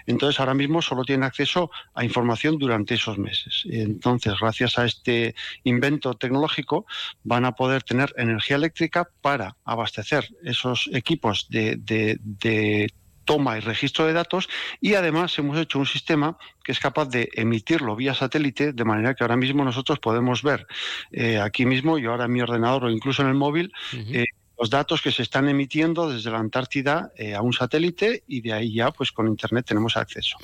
entonces 0.06 0.38
ahora 0.40 0.52
mismo 0.52 0.82
solo 0.82 1.02
tienen 1.04 1.24
acceso 1.24 1.70
a 1.94 2.04
información 2.04 2.58
durante 2.58 2.96
esos 2.96 3.16
meses. 3.16 3.62
Entonces, 3.70 4.34
gracias 4.38 4.78
a 4.78 4.84
este 4.84 5.34
invento 5.64 6.12
tecnológico, 6.12 6.84
van 7.24 7.46
a 7.46 7.52
poder 7.52 7.82
tener 7.82 8.12
energía 8.18 8.56
eléctrica 8.56 9.08
para 9.22 9.56
abastecer 9.64 10.28
esos 10.44 10.90
equipos 10.92 11.46
de, 11.48 11.76
de 11.78 12.92
toma 13.30 13.56
y 13.56 13.60
registro 13.60 14.06
de 14.06 14.12
datos 14.12 14.48
y 14.80 14.94
además 14.94 15.38
hemos 15.38 15.56
hecho 15.56 15.78
un 15.78 15.86
sistema 15.86 16.36
que 16.64 16.72
es 16.72 16.80
capaz 16.80 17.08
de 17.10 17.28
emitirlo 17.34 17.94
vía 17.94 18.12
satélite 18.12 18.72
de 18.72 18.84
manera 18.84 19.14
que 19.14 19.22
ahora 19.22 19.36
mismo 19.36 19.64
nosotros 19.64 20.00
podemos 20.00 20.42
ver 20.42 20.66
eh, 21.12 21.38
aquí 21.38 21.64
mismo, 21.64 21.96
yo 21.96 22.10
ahora 22.10 22.24
en 22.24 22.32
mi 22.32 22.40
ordenador 22.40 22.86
o 22.86 22.90
incluso 22.90 23.22
en 23.22 23.28
el 23.28 23.34
móvil, 23.34 23.72
eh, 23.92 24.24
los 24.58 24.68
datos 24.68 25.00
que 25.00 25.12
se 25.12 25.22
están 25.22 25.48
emitiendo 25.48 26.10
desde 26.10 26.28
la 26.32 26.38
Antártida 26.38 27.12
eh, 27.16 27.36
a 27.36 27.40
un 27.40 27.52
satélite 27.52 28.24
y 28.26 28.40
de 28.40 28.52
ahí 28.52 28.74
ya 28.74 28.90
pues 28.90 29.12
con 29.12 29.28
internet 29.28 29.64
tenemos 29.64 29.96
acceso. 29.96 30.36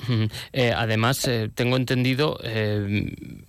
además 0.73 1.29
tengo 1.55 1.75
entendido, 1.75 2.39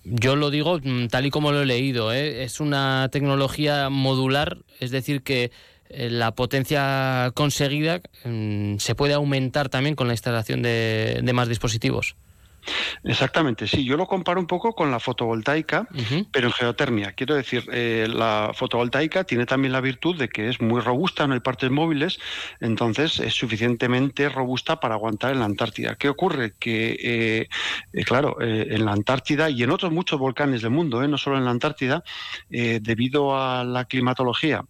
yo 0.03 0.35
lo 0.35 0.49
digo 0.49 0.81
mm, 0.83 1.07
tal 1.07 1.27
y 1.27 1.29
como 1.29 1.53
lo 1.53 1.61
he 1.61 1.65
leído, 1.65 2.11
es 2.11 2.59
una 2.59 3.07
tecnología 3.09 3.89
modular, 3.89 4.57
es 4.81 4.91
decir 4.91 5.23
que 5.23 5.51
la 5.89 6.35
potencia 6.35 7.31
conseguida 7.33 8.01
mm, 8.23 8.77
se 8.77 8.95
puede 8.95 9.13
aumentar 9.13 9.69
también 9.69 9.95
con 9.95 10.07
la 10.07 10.13
instalación 10.13 10.61
de, 10.61 11.21
de 11.23 11.33
más 11.33 11.49
dispositivos. 11.49 12.15
Exactamente, 13.03 13.67
sí. 13.67 13.83
Yo 13.83 13.97
lo 13.97 14.05
comparo 14.07 14.39
un 14.39 14.47
poco 14.47 14.73
con 14.73 14.91
la 14.91 14.99
fotovoltaica, 14.99 15.87
pero 16.31 16.47
en 16.47 16.53
geotermia. 16.53 17.13
Quiero 17.13 17.35
decir, 17.35 17.65
eh, 17.71 18.07
la 18.09 18.51
fotovoltaica 18.53 19.23
tiene 19.23 19.45
también 19.45 19.71
la 19.71 19.81
virtud 19.81 20.17
de 20.17 20.29
que 20.29 20.49
es 20.49 20.61
muy 20.61 20.81
robusta, 20.81 21.25
no 21.27 21.33
hay 21.33 21.39
partes 21.39 21.71
móviles, 21.71 22.19
entonces 22.59 23.19
es 23.19 23.33
suficientemente 23.33 24.29
robusta 24.29 24.79
para 24.79 24.95
aguantar 24.95 25.31
en 25.31 25.39
la 25.39 25.45
Antártida. 25.45 25.95
¿Qué 25.95 26.09
ocurre? 26.09 26.53
Que, 26.59 26.97
eh, 27.01 27.47
eh, 27.93 28.03
claro, 28.03 28.37
en 28.41 28.85
la 28.85 28.91
Antártida 28.91 29.49
y 29.49 29.63
en 29.63 29.71
otros 29.71 29.91
muchos 29.91 30.19
volcanes 30.19 30.61
del 30.61 30.71
mundo, 30.71 31.05
no 31.07 31.17
solo 31.17 31.37
en 31.37 31.45
la 31.45 31.51
Antártida, 31.51 32.03
debido 32.49 33.39
a 33.39 33.63
la 33.63 33.85
climatología 33.85 34.63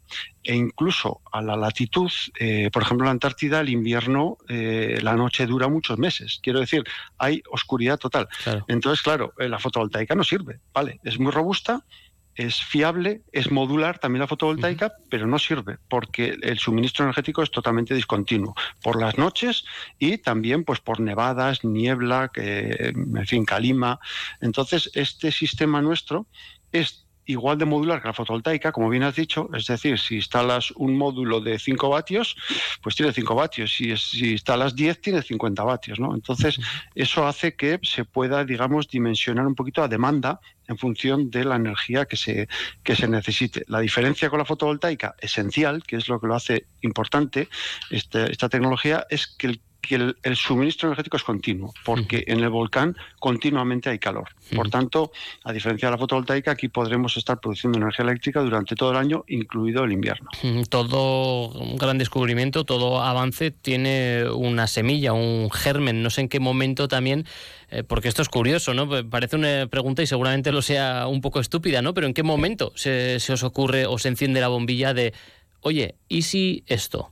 e 0.49 0.55
incluso 0.55 1.21
a 1.31 1.43
la 1.43 1.55
latitud, 1.55 2.09
eh, 2.39 2.71
por 2.73 2.81
ejemplo, 2.81 3.05
en 3.05 3.09
la 3.09 3.11
Antártida 3.11 3.59
el 3.59 3.69
invierno, 3.69 4.39
eh, 4.47 4.97
la 5.03 5.13
noche 5.13 5.45
dura 5.45 5.67
muchos 5.67 5.99
meses. 5.99 6.39
Quiero 6.41 6.59
decir, 6.59 6.83
hay 7.19 7.43
oscuridad 7.51 7.99
total. 7.99 8.27
Entonces, 8.67 9.03
claro, 9.03 9.31
eh, 9.37 9.47
la 9.47 9.59
fotovoltaica 9.59 10.15
no 10.15 10.23
sirve, 10.23 10.59
¿vale? 10.73 10.99
Es 11.03 11.19
muy 11.19 11.31
robusta, 11.31 11.85
es 12.33 12.63
fiable, 12.63 13.21
es 13.31 13.51
modular 13.51 13.99
también 13.99 14.21
la 14.21 14.27
fotovoltaica, 14.27 14.91
pero 15.07 15.27
no 15.27 15.37
sirve 15.37 15.77
porque 15.87 16.35
el 16.41 16.57
suministro 16.57 17.05
energético 17.05 17.43
es 17.43 17.51
totalmente 17.51 17.93
discontinuo 17.93 18.55
por 18.81 18.99
las 18.99 19.19
noches 19.19 19.65
y 19.99 20.17
también 20.17 20.63
pues 20.63 20.79
por 20.79 20.99
nevadas, 20.99 21.63
niebla, 21.63 22.31
que, 22.33 22.91
en 22.95 23.27
fin, 23.27 23.45
calima. 23.45 23.99
Entonces, 24.41 24.89
este 24.95 25.31
sistema 25.31 25.79
nuestro 25.79 26.25
es 26.71 27.05
igual 27.29 27.59
de 27.59 27.65
modular 27.65 28.01
que 28.01 28.07
la 28.07 28.13
fotovoltaica, 28.13 28.71
como 28.71 28.89
bien 28.89 29.03
has 29.03 29.15
dicho, 29.15 29.49
es 29.53 29.67
decir, 29.67 29.99
si 29.99 30.15
instalas 30.15 30.71
un 30.71 30.97
módulo 30.97 31.39
de 31.39 31.59
5 31.59 31.87
vatios, 31.87 32.35
pues 32.81 32.95
tiene 32.95 33.13
5 33.13 33.35
vatios, 33.35 33.71
si, 33.71 33.95
si 33.97 34.31
instalas 34.31 34.75
10 34.75 34.99
tiene 34.99 35.21
50 35.21 35.63
vatios, 35.63 35.99
¿no? 35.99 36.15
Entonces, 36.15 36.59
eso 36.95 37.27
hace 37.27 37.55
que 37.55 37.79
se 37.83 38.03
pueda, 38.03 38.43
digamos, 38.45 38.87
dimensionar 38.87 39.45
un 39.45 39.53
poquito 39.53 39.83
a 39.83 39.87
demanda 39.87 40.39
en 40.67 40.77
función 40.79 41.29
de 41.29 41.43
la 41.43 41.55
energía 41.55 42.05
que 42.05 42.17
se, 42.17 42.47
que 42.83 42.95
se 42.95 43.07
necesite. 43.07 43.63
La 43.67 43.79
diferencia 43.79 44.31
con 44.31 44.39
la 44.39 44.45
fotovoltaica, 44.45 45.15
esencial, 45.19 45.83
que 45.83 45.97
es 45.97 46.09
lo 46.09 46.19
que 46.19 46.27
lo 46.27 46.35
hace 46.35 46.65
importante, 46.81 47.47
este, 47.91 48.31
esta 48.31 48.49
tecnología, 48.49 49.05
es 49.09 49.27
que 49.27 49.47
el 49.47 49.61
que 49.81 49.95
el, 49.95 50.35
suministro 50.35 50.89
energético 50.89 51.17
es 51.17 51.23
continuo, 51.23 51.73
porque 51.85 52.23
en 52.27 52.39
el 52.39 52.49
volcán 52.49 52.95
continuamente 53.19 53.89
hay 53.89 53.99
calor. 53.99 54.29
Por 54.55 54.69
tanto, 54.69 55.11
a 55.43 55.53
diferencia 55.53 55.87
de 55.87 55.91
la 55.93 55.97
fotovoltaica, 55.97 56.51
aquí 56.51 56.67
podremos 56.67 57.15
estar 57.17 57.39
produciendo 57.39 57.77
energía 57.77 58.03
eléctrica 58.03 58.41
durante 58.41 58.75
todo 58.75 58.91
el 58.91 58.97
año, 58.97 59.23
incluido 59.27 59.83
el 59.83 59.91
invierno. 59.91 60.29
Todo 60.69 61.49
un 61.49 61.77
gran 61.77 61.97
descubrimiento, 61.97 62.65
todo 62.65 63.01
avance 63.01 63.51
tiene 63.51 64.25
una 64.29 64.67
semilla, 64.67 65.13
un 65.13 65.49
germen. 65.51 66.03
No 66.03 66.09
sé 66.09 66.21
en 66.21 66.29
qué 66.29 66.39
momento 66.39 66.87
también, 66.87 67.25
eh, 67.69 67.83
porque 67.83 68.07
esto 68.07 68.21
es 68.21 68.29
curioso, 68.29 68.73
¿no? 68.73 68.89
Parece 69.09 69.35
una 69.35 69.67
pregunta 69.67 70.01
y 70.01 70.07
seguramente 70.07 70.51
lo 70.51 70.61
sea 70.61 71.07
un 71.07 71.21
poco 71.21 71.39
estúpida, 71.39 71.81
¿no? 71.81 71.93
Pero 71.93 72.07
¿en 72.07 72.13
qué 72.13 72.23
momento 72.23 72.71
se, 72.75 73.19
se 73.19 73.33
os 73.33 73.43
ocurre 73.43 73.85
o 73.85 73.97
se 73.97 74.09
enciende 74.09 74.41
la 74.41 74.47
bombilla 74.47 74.93
de, 74.93 75.13
oye, 75.61 75.95
¿y 76.07 76.23
si 76.23 76.63
esto? 76.67 77.09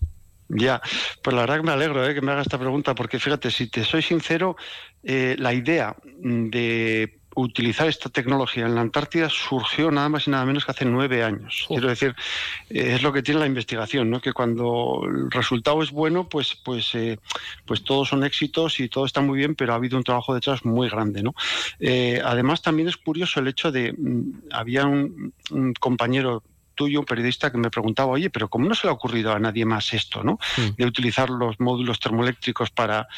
Ya, 0.49 0.81
pues 1.21 1.35
la 1.35 1.41
verdad 1.41 1.57
que 1.57 1.63
me 1.63 1.71
alegro 1.71 2.07
¿eh? 2.07 2.13
que 2.13 2.21
me 2.21 2.31
haga 2.31 2.41
esta 2.41 2.57
pregunta, 2.57 2.95
porque 2.95 3.19
fíjate, 3.19 3.51
si 3.51 3.67
te 3.67 3.83
soy 3.83 4.01
sincero, 4.01 4.55
eh, 5.03 5.35
la 5.37 5.53
idea 5.53 5.95
de 6.03 7.19
utilizar 7.35 7.87
esta 7.87 8.09
tecnología 8.09 8.65
en 8.65 8.73
la 8.73 8.81
Antártida 8.81 9.29
surgió 9.29 9.91
nada 9.91 10.09
más 10.09 10.25
y 10.25 10.31
nada 10.31 10.45
menos 10.45 10.65
que 10.65 10.71
hace 10.71 10.85
nueve 10.85 11.23
años. 11.23 11.65
Quiero 11.67 11.89
decir, 11.89 12.15
eh, 12.69 12.93
es 12.95 13.03
lo 13.03 13.13
que 13.13 13.21
tiene 13.21 13.41
la 13.41 13.45
investigación, 13.45 14.09
¿no? 14.09 14.21
que 14.21 14.33
cuando 14.33 15.03
el 15.05 15.29
resultado 15.29 15.83
es 15.83 15.91
bueno, 15.91 16.27
pues, 16.29 16.55
pues, 16.55 16.93
pues 17.65 17.83
todos 17.83 18.07
son 18.07 18.23
éxitos 18.23 18.79
y 18.79 18.87
todo 18.89 19.05
está 19.05 19.21
muy 19.21 19.37
bien, 19.37 19.53
pero 19.53 19.73
ha 19.73 19.75
habido 19.75 19.97
un 19.97 20.03
trabajo 20.03 20.33
detrás 20.33 20.65
muy 20.65 20.89
grande. 20.89 21.21
¿no? 21.21 21.35
además, 22.23 22.61
también 22.61 22.87
es 22.87 22.97
curioso 22.97 23.39
el 23.39 23.49
hecho 23.49 23.71
de, 23.71 23.93
mm, 23.93 24.47
había 24.51 24.85
un 24.87 25.33
compañero 25.79 26.41
tuyo, 26.77 27.01
un 27.01 27.05
periodista, 27.05 27.51
que 27.51 27.57
me 27.57 27.69
preguntaba, 27.69 28.11
oye, 28.11 28.29
pero 28.29 28.47
¿cómo 28.47 28.69
no 28.69 28.75
se 28.75 28.87
le 28.87 28.91
ha 28.91 28.93
ocurrido 28.93 29.33
a 29.33 29.39
nadie 29.39 29.65
más 29.65 29.93
esto, 29.93 30.23
¿no? 30.23 30.39
De 30.77 30.85
utilizar 30.85 31.29
los 31.29 31.59
módulos 31.59 31.99
termoeléctricos 31.99 32.69
para, 32.69 33.09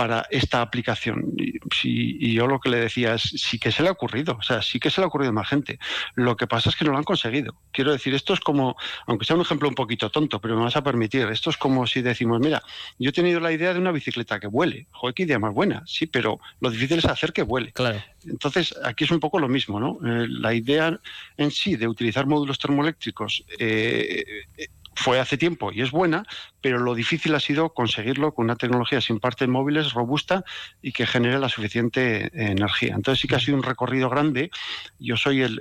para 0.00 0.26
esta 0.30 0.62
aplicación. 0.62 1.34
Y, 1.82 2.32
yo 2.32 2.46
lo 2.46 2.58
que 2.58 2.70
le 2.70 2.78
decía 2.78 3.16
es, 3.16 3.20
sí 3.20 3.58
que 3.58 3.70
se 3.70 3.82
le 3.82 3.90
ha 3.90 3.92
ocurrido, 3.92 4.38
o 4.38 4.42
sea, 4.42 4.62
sí 4.62 4.80
que 4.80 4.88
se 4.88 4.98
le 4.98 5.04
ha 5.04 5.08
ocurrido 5.08 5.28
a 5.28 5.34
más 5.34 5.46
gente. 5.46 5.78
Lo 6.14 6.38
que 6.38 6.46
pasa 6.46 6.70
es 6.70 6.76
que 6.76 6.86
no 6.86 6.92
lo 6.92 6.96
han 6.96 7.04
conseguido. 7.04 7.54
Quiero 7.70 7.92
decir, 7.92 8.14
esto 8.14 8.32
es 8.32 8.40
como, 8.40 8.76
aunque 9.06 9.26
sea 9.26 9.36
un 9.36 9.42
ejemplo 9.42 9.68
un 9.68 9.74
poquito 9.74 10.08
tonto, 10.08 10.40
pero 10.40 10.56
me 10.56 10.62
vas 10.62 10.74
a 10.76 10.82
permitir, 10.82 11.26
esto 11.26 11.50
es 11.50 11.58
como 11.58 11.86
si 11.86 12.00
decimos, 12.00 12.40
mira, 12.40 12.62
yo 12.98 13.10
he 13.10 13.12
tenido 13.12 13.40
la 13.40 13.52
idea 13.52 13.74
de 13.74 13.78
una 13.78 13.92
bicicleta 13.92 14.40
que 14.40 14.46
vuele. 14.46 14.86
Joder, 14.90 15.14
qué 15.14 15.24
idea 15.24 15.38
más 15.38 15.52
buena, 15.52 15.82
sí, 15.84 16.06
pero 16.06 16.40
lo 16.60 16.70
difícil 16.70 16.96
es 16.96 17.04
hacer 17.04 17.34
que 17.34 17.42
vuele. 17.42 17.72
Claro. 17.72 18.02
Entonces, 18.24 18.74
aquí 18.82 19.04
es 19.04 19.10
un 19.10 19.20
poco 19.20 19.38
lo 19.38 19.48
mismo, 19.48 19.78
¿no? 19.78 19.98
Eh, 20.02 20.28
la 20.30 20.54
idea 20.54 20.98
en 21.36 21.50
sí 21.50 21.76
de 21.76 21.86
utilizar 21.86 22.26
módulos 22.26 22.58
termoeléctricos 22.58 23.44
eh, 23.58 24.46
fue 25.00 25.18
hace 25.18 25.38
tiempo 25.38 25.72
y 25.72 25.80
es 25.80 25.92
buena, 25.92 26.24
pero 26.60 26.78
lo 26.78 26.94
difícil 26.94 27.34
ha 27.34 27.40
sido 27.40 27.72
conseguirlo 27.72 28.34
con 28.34 28.44
una 28.44 28.56
tecnología 28.56 29.00
sin 29.00 29.18
partes 29.18 29.48
móviles 29.48 29.94
robusta 29.94 30.44
y 30.82 30.92
que 30.92 31.06
genere 31.06 31.38
la 31.38 31.48
suficiente 31.48 32.26
eh, 32.26 32.30
energía. 32.34 32.96
Entonces 32.96 33.22
sí 33.22 33.26
que 33.26 33.36
ha 33.36 33.40
sido 33.40 33.56
un 33.56 33.62
recorrido 33.62 34.10
grande. 34.10 34.50
Yo 34.98 35.16
soy 35.16 35.40
el, 35.40 35.56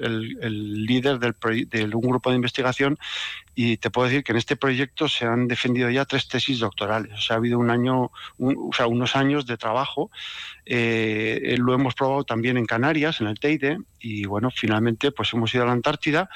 líder 0.85 1.19
del, 1.19 1.35
de 1.69 1.85
un 1.85 2.01
grupo 2.01 2.31
de 2.31 2.35
investigación 2.35 2.99
y 3.55 3.77
te 3.77 3.89
puedo 3.89 4.09
decir 4.09 4.25
que 4.25 4.33
en 4.33 4.39
este 4.39 4.57
proyecto 4.57 5.07
se 5.07 5.25
han 5.25 5.47
defendido 5.47 5.89
ya 5.89 6.03
tres 6.03 6.27
tesis 6.27 6.59
doctorales. 6.59 7.13
O 7.13 7.21
sea, 7.21 7.37
ha 7.37 7.39
habido 7.39 7.59
un 7.59 7.69
año, 7.69 8.11
o 8.37 8.71
sea, 8.75 8.87
unos 8.87 9.15
años 9.15 9.45
de 9.45 9.55
trabajo. 9.55 10.11
Eh, 10.65 11.55
lo 11.59 11.73
hemos 11.73 11.95
probado 11.95 12.25
también 12.25 12.57
en 12.57 12.65
Canarias, 12.65 13.21
en 13.21 13.27
el 13.27 13.39
Teide, 13.39 13.77
y 14.01 14.25
bueno, 14.25 14.51
finalmente 14.51 15.11
pues 15.13 15.33
hemos 15.33 15.53
ido 15.55 15.63
a 15.63 15.67
la 15.67 15.71
Antártida 15.71 16.29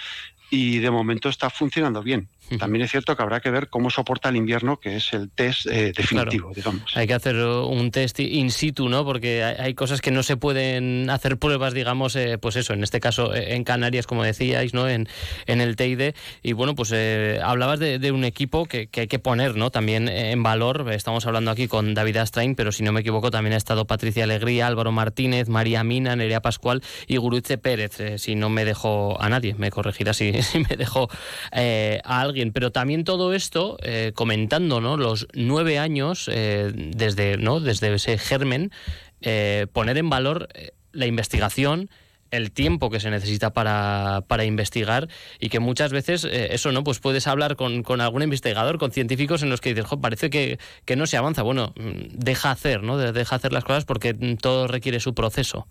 y 0.54 0.78
de 0.78 0.92
momento 0.92 1.30
está 1.30 1.50
funcionando 1.50 2.04
bien. 2.04 2.30
También 2.58 2.84
es 2.84 2.92
cierto 2.92 3.16
que 3.16 3.22
habrá 3.22 3.40
que 3.40 3.50
ver 3.50 3.70
cómo 3.70 3.90
soporta 3.90 4.30
el 4.30 4.36
invierno, 4.36 4.78
que 4.78 4.98
es 4.98 5.14
el 5.14 5.30
test 5.30 5.66
eh, 5.68 5.94
definitivo, 5.96 6.52
digamos. 6.54 6.96
Hay 6.96 7.08
que 7.08 7.14
hacer 7.14 7.36
un 7.36 7.92
test 7.92 8.20
in 8.20 8.52
situ, 8.52 8.90
¿no? 8.90 9.06
Porque 9.06 9.44
hay, 9.44 9.74
cosas 9.74 10.02
que 10.02 10.12
no 10.12 10.24
se 10.24 10.38
pueden 10.38 11.10
hacer 11.10 11.38
pruebas, 11.38 11.74
digamos, 11.74 12.16
eh, 12.16 12.38
pues 12.38 12.56
eso, 12.56 12.74
en 12.74 12.84
este 12.84 13.00
caso 13.00 13.34
eh, 13.34 13.56
en 13.56 13.64
Canarias, 13.64 14.08
como 14.08 14.24
decíais, 14.24 14.74
¿no? 14.74 14.88
En, 14.88 15.08
en 15.48 15.62
el 15.62 15.76
Teide. 15.76 16.16
Y 16.42 16.54
bueno, 16.54 16.76
pues 16.76 16.94
hablabas 17.42 17.80
de, 17.80 18.12
un 18.12 18.24
equipo 18.24 18.66
que, 18.66 18.90
hay 18.96 19.08
que 19.08 19.20
poner, 19.20 19.56
¿no? 19.56 19.72
También 19.72 20.08
en 20.08 20.44
valor. 20.44 20.92
Estamos 20.92 21.26
hablando 21.26 21.52
aquí 21.52 21.68
con 21.68 21.94
David 21.94 22.18
Astrain, 22.18 22.56
pero 22.56 22.72
si 22.72 22.84
no 22.84 22.92
me 22.92 23.02
equivoco, 23.02 23.32
también 23.32 23.54
ha 23.54 23.58
estado 23.58 23.86
Patricia 23.86 24.24
Alegría, 24.24 24.68
Álvaro 24.68 24.92
Martínez, 24.92 25.50
María 25.50 25.84
Mina, 25.84 26.16
Nerea 26.16 26.42
Pascual 26.42 26.84
y 27.08 27.18
Guruche 27.18 27.58
Pérez. 27.58 28.22
si 28.22 28.36
no 28.36 28.50
me 28.50 28.66
dejo 28.66 29.20
a 29.22 29.30
nadie, 29.30 29.56
me 29.56 29.72
corregirá 29.72 30.14
si, 30.14 30.34
si 30.44 30.60
me 30.60 30.76
dejo 30.78 31.10
a 31.52 32.22
alguien 32.22 32.43
pero 32.52 32.72
también 32.72 33.04
todo 33.04 33.34
esto 33.34 33.78
eh, 33.82 34.12
comentando 34.14 34.82
¿no? 34.82 34.98
los 34.98 35.28
nueve 35.34 35.80
años 35.80 36.30
eh, 36.32 36.72
desde, 36.74 37.38
¿no? 37.38 37.60
desde 37.60 37.94
ese 37.94 38.18
germen, 38.18 38.72
eh, 39.22 39.68
poner 39.72 39.98
en 39.98 40.10
valor 40.10 40.50
la 40.92 41.06
investigación, 41.06 41.90
el 42.34 42.52
tiempo 42.52 42.90
que 42.90 43.00
se 43.00 43.12
necesita 43.12 43.54
para, 43.54 44.24
para 44.28 44.44
investigar 44.44 45.08
y 45.40 45.50
que 45.50 45.60
muchas 45.60 45.92
veces 45.92 46.26
eh, 46.26 46.50
eso, 46.52 46.72
¿no? 46.72 46.84
Pues 46.84 47.00
puedes 47.00 47.28
hablar 47.28 47.56
con, 47.56 47.84
con, 47.84 48.02
algún 48.02 48.24
investigador, 48.24 48.80
con 48.80 48.92
científicos 48.92 49.44
en 49.44 49.52
los 49.52 49.62
que 49.62 49.74
dices, 49.74 49.90
parece 50.02 50.32
que, 50.32 50.58
que, 50.86 50.96
no 50.96 51.06
se 51.06 51.16
avanza. 51.16 51.44
Bueno, 51.44 51.74
mm, 51.78 52.18
deja 52.18 52.50
hacer, 52.50 52.82
¿no? 52.82 52.98
Deja 52.98 53.36
hacer 53.36 53.54
las 53.54 53.64
cosas 53.64 53.86
porque 53.86 54.16
todo 54.42 54.68
requiere 54.68 55.00
su 55.00 55.14
proceso. 55.14 55.68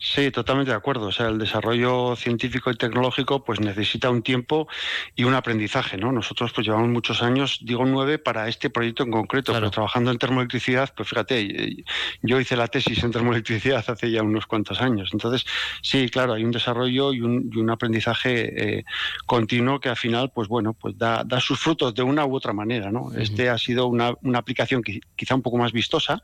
Sí, 0.00 0.30
totalmente 0.30 0.70
de 0.70 0.76
acuerdo. 0.76 1.06
O 1.06 1.12
sea, 1.12 1.26
el 1.26 1.38
desarrollo 1.38 2.14
científico 2.14 2.70
y 2.70 2.76
tecnológico 2.76 3.42
pues 3.42 3.58
necesita 3.58 4.10
un 4.10 4.22
tiempo 4.22 4.68
y 5.16 5.24
un 5.24 5.34
aprendizaje, 5.34 5.96
¿no? 5.96 6.12
Nosotros 6.12 6.52
pues 6.52 6.64
llevamos 6.64 6.88
muchos 6.88 7.20
años, 7.20 7.58
digo 7.62 7.84
nueve, 7.84 8.20
para 8.20 8.48
este 8.48 8.70
proyecto 8.70 9.02
en 9.02 9.10
concreto, 9.10 9.52
pero 9.52 9.72
trabajando 9.72 10.12
en 10.12 10.18
termoelectricidad, 10.18 10.94
pues 10.96 11.08
fíjate, 11.08 11.84
yo 12.22 12.38
hice 12.38 12.54
la 12.54 12.68
tesis 12.68 13.02
en 13.02 13.10
termoelectricidad 13.10 13.84
hace 13.88 14.12
ya 14.12 14.22
unos 14.22 14.46
cuantos 14.46 14.80
años. 14.80 15.10
Entonces, 15.12 15.44
sí, 15.82 16.08
claro, 16.08 16.34
hay 16.34 16.44
un 16.44 16.52
desarrollo 16.52 17.12
y 17.12 17.20
un, 17.20 17.68
aprendizaje 17.68 18.78
eh, 18.78 18.84
continuo 19.26 19.80
que 19.80 19.88
al 19.88 19.96
final, 19.96 20.30
pues 20.32 20.46
bueno, 20.46 20.74
pues 20.74 20.96
da, 20.96 21.24
sus 21.40 21.58
frutos 21.58 21.92
de 21.94 22.02
una 22.02 22.24
u 22.24 22.36
otra 22.36 22.52
manera, 22.52 22.92
¿no? 22.92 23.12
Este 23.16 23.50
ha 23.50 23.58
sido 23.58 23.88
una, 23.88 24.14
aplicación 24.34 24.82
quizá 25.16 25.34
un 25.34 25.42
poco 25.42 25.58
más 25.58 25.72
vistosa, 25.72 26.22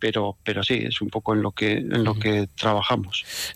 pero, 0.00 0.36
pero 0.42 0.64
sí, 0.64 0.82
es 0.82 1.00
un 1.00 1.08
poco 1.08 1.32
en 1.32 1.42
lo 1.42 1.52
que, 1.52 1.74
en 1.74 2.02
lo 2.02 2.14
que 2.18 2.48
trabajamos. 2.56 3.03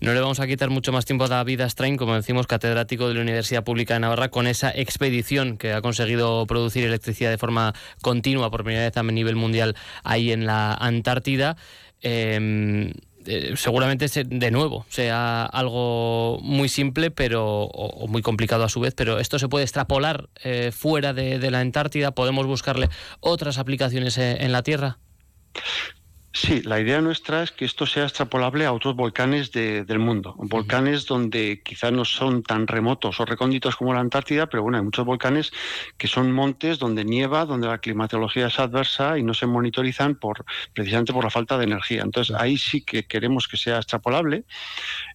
No 0.00 0.14
le 0.14 0.20
vamos 0.20 0.40
a 0.40 0.46
quitar 0.46 0.70
mucho 0.70 0.92
más 0.92 1.04
tiempo 1.04 1.24
a 1.24 1.28
David 1.28 1.60
Astrain, 1.60 1.96
como 1.96 2.14
decimos, 2.14 2.46
catedrático 2.46 3.08
de 3.08 3.14
la 3.14 3.20
Universidad 3.20 3.64
Pública 3.64 3.94
de 3.94 4.00
Navarra, 4.00 4.30
con 4.30 4.46
esa 4.46 4.70
expedición 4.70 5.56
que 5.56 5.72
ha 5.72 5.82
conseguido 5.82 6.46
producir 6.46 6.84
electricidad 6.84 7.30
de 7.30 7.38
forma 7.38 7.74
continua 8.02 8.50
por 8.50 8.64
primera 8.64 8.84
vez 8.84 8.96
a 8.96 9.02
nivel 9.02 9.36
mundial 9.36 9.76
ahí 10.04 10.32
en 10.32 10.46
la 10.46 10.74
Antártida. 10.74 11.56
Em, 12.00 12.92
eh, 13.30 13.54
seguramente 13.56 14.06
de 14.24 14.50
nuevo 14.50 14.86
sea 14.88 15.44
algo 15.44 16.38
muy 16.40 16.70
simple 16.70 17.10
pero 17.10 17.64
o, 17.64 18.06
muy 18.06 18.22
complicado 18.22 18.64
a 18.64 18.70
su 18.70 18.80
vez, 18.80 18.94
pero 18.94 19.18
esto 19.18 19.38
se 19.38 19.48
puede 19.48 19.64
extrapolar 19.64 20.30
eh, 20.42 20.70
fuera 20.72 21.12
de, 21.12 21.50
la 21.50 21.60
Antártida. 21.60 22.12
Podemos 22.12 22.46
buscarle 22.46 22.88
otras 23.20 23.58
aplicaciones 23.58 24.16
eh, 24.16 24.38
en 24.40 24.52
la 24.52 24.62
Tierra. 24.62 24.98
Sí, 26.40 26.62
la 26.62 26.78
idea 26.78 27.00
nuestra 27.00 27.42
es 27.42 27.50
que 27.50 27.64
esto 27.64 27.84
sea 27.84 28.04
extrapolable 28.04 28.64
a 28.64 28.72
otros 28.72 28.94
volcanes 28.94 29.50
del 29.50 29.98
mundo. 29.98 30.36
Volcanes 30.38 31.04
donde 31.04 31.62
quizá 31.64 31.90
no 31.90 32.04
son 32.04 32.44
tan 32.44 32.68
remotos 32.68 33.18
o 33.18 33.24
recónditos 33.24 33.74
como 33.74 33.92
la 33.92 33.98
Antártida, 33.98 34.46
pero 34.46 34.62
bueno, 34.62 34.78
hay 34.78 34.84
muchos 34.84 35.04
volcanes 35.04 35.50
que 35.96 36.06
son 36.06 36.30
montes 36.30 36.78
donde 36.78 37.04
nieva, 37.04 37.44
donde 37.44 37.66
la 37.66 37.78
climatología 37.78 38.46
es 38.46 38.60
adversa 38.60 39.18
y 39.18 39.24
no 39.24 39.34
se 39.34 39.46
monitorizan 39.46 40.14
por 40.14 40.44
precisamente 40.72 41.12
por 41.12 41.24
la 41.24 41.30
falta 41.30 41.58
de 41.58 41.64
energía. 41.64 42.02
Entonces 42.02 42.36
ahí 42.36 42.56
sí 42.56 42.82
que 42.82 43.04
queremos 43.04 43.48
que 43.48 43.56
sea 43.56 43.78
extrapolable. 43.78 44.44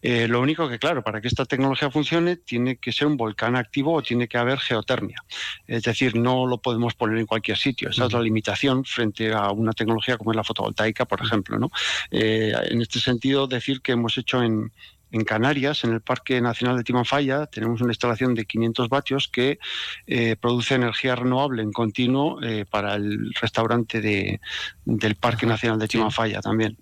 Eh, 0.02 0.28
lo 0.28 0.42
único 0.42 0.68
que, 0.68 0.78
claro, 0.78 1.04
para 1.04 1.22
que 1.22 1.30
esta 1.30 1.46
tecnología 1.46 1.90
funcione, 1.90 2.36
tiene 2.36 2.76
que 2.76 2.92
ser 2.92 3.08
un 3.08 3.16
volcán 3.16 3.56
activo 3.56 3.94
o 3.94 4.02
tiene 4.02 4.28
que 4.28 4.38
haber 4.38 4.60
geotermia. 4.60 5.24
Es 5.68 5.84
decir, 5.84 6.18
no 6.18 6.48
lo 6.48 6.58
podemos 6.58 6.96
poner 6.96 7.18
en 7.18 7.28
cualquier 7.28 7.58
sitio. 7.58 7.92
Esa 7.92 8.08
es 8.08 8.12
la 8.12 8.20
limitación 8.20 8.84
frente 8.84 9.32
a 9.32 9.52
una 9.52 9.72
tecnología 9.72 10.18
como 10.18 10.32
es 10.32 10.36
la 10.36 10.44
fotovoltaica 10.44 11.06
por 11.16 11.26
ejemplo. 11.26 11.60
¿no? 11.60 11.70
Eh, 12.10 12.54
en 12.66 12.82
este 12.82 13.00
sentido, 13.00 13.48
decir 13.48 13.82
que 13.82 13.92
hemos 13.92 14.18
hecho 14.18 14.42
en, 14.42 14.72
en 15.14 15.24
Canarias, 15.24 15.84
en 15.84 15.94
el 15.94 16.02
Parque 16.02 16.42
Nacional 16.42 16.76
de 16.76 16.84
Timanfaya, 16.84 17.46
tenemos 17.46 17.82
una 17.82 17.92
instalación 17.92 18.34
de 18.34 18.46
500 18.46 18.90
vatios 18.90 19.30
que 19.32 19.60
eh, 20.08 20.36
produce 20.42 20.74
energía 20.74 21.16
renovable 21.16 21.62
en 21.62 21.72
continuo 21.72 22.42
eh, 22.42 22.66
para 22.70 22.96
el 22.96 23.32
restaurante 23.40 24.02
de, 24.02 24.42
del 24.86 25.16
Parque 25.16 25.46
Nacional 25.46 25.78
de 25.78 25.88
Timanfaya 25.88 26.42
también. 26.42 26.78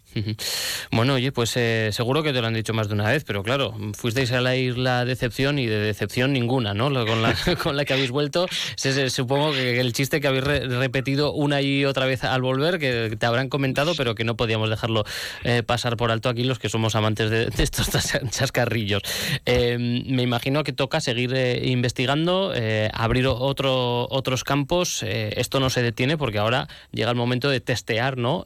Bueno, 0.91 1.15
oye, 1.15 1.33
pues 1.33 1.55
eh, 1.57 1.89
seguro 1.91 2.23
que 2.23 2.31
te 2.31 2.41
lo 2.41 2.47
han 2.47 2.53
dicho 2.53 2.73
más 2.73 2.87
de 2.87 2.93
una 2.93 3.09
vez, 3.09 3.25
pero 3.25 3.43
claro, 3.43 3.75
fuisteis 3.93 4.31
a 4.31 4.39
la 4.39 4.55
isla 4.55 5.03
decepción 5.03 5.59
y 5.59 5.65
de 5.65 5.79
decepción 5.79 6.31
ninguna, 6.31 6.73
¿no? 6.73 6.85
Con 7.05 7.21
la, 7.21 7.35
con 7.61 7.75
la 7.75 7.83
que 7.83 7.93
habéis 7.93 8.11
vuelto. 8.11 8.47
supongo 9.09 9.51
que 9.51 9.81
el 9.81 9.91
chiste 9.91 10.21
que 10.21 10.27
habéis 10.27 10.45
repetido 10.45 11.33
una 11.33 11.61
y 11.61 11.83
otra 11.83 12.05
vez 12.05 12.23
al 12.23 12.41
volver, 12.41 12.79
que 12.79 13.17
te 13.19 13.25
habrán 13.25 13.49
comentado, 13.49 13.93
pero 13.97 14.15
que 14.15 14.23
no 14.23 14.37
podíamos 14.37 14.69
dejarlo 14.69 15.03
pasar 15.65 15.97
por 15.97 16.11
alto 16.11 16.29
aquí 16.29 16.45
los 16.45 16.59
que 16.59 16.69
somos 16.69 16.95
amantes 16.95 17.29
de, 17.29 17.47
de 17.47 17.63
estos 17.63 17.89
chascarrillos. 18.29 19.01
Eh, 19.45 19.77
me 19.77 20.23
imagino 20.23 20.63
que 20.63 20.73
toca 20.73 21.01
seguir 21.01 21.33
eh, 21.33 21.67
investigando, 21.67 22.53
eh, 22.55 22.89
abrir 22.93 23.27
otro, 23.27 24.07
otros 24.09 24.43
campos. 24.43 25.03
esto 25.03 25.59
no 25.59 25.69
se 25.69 25.81
detiene 25.81 26.17
porque 26.17 26.39
ahora 26.39 26.67
llega 26.91 27.09
el 27.09 27.15
momento 27.15 27.49
de 27.49 27.59
testear, 27.59 28.17
¿no? 28.17 28.45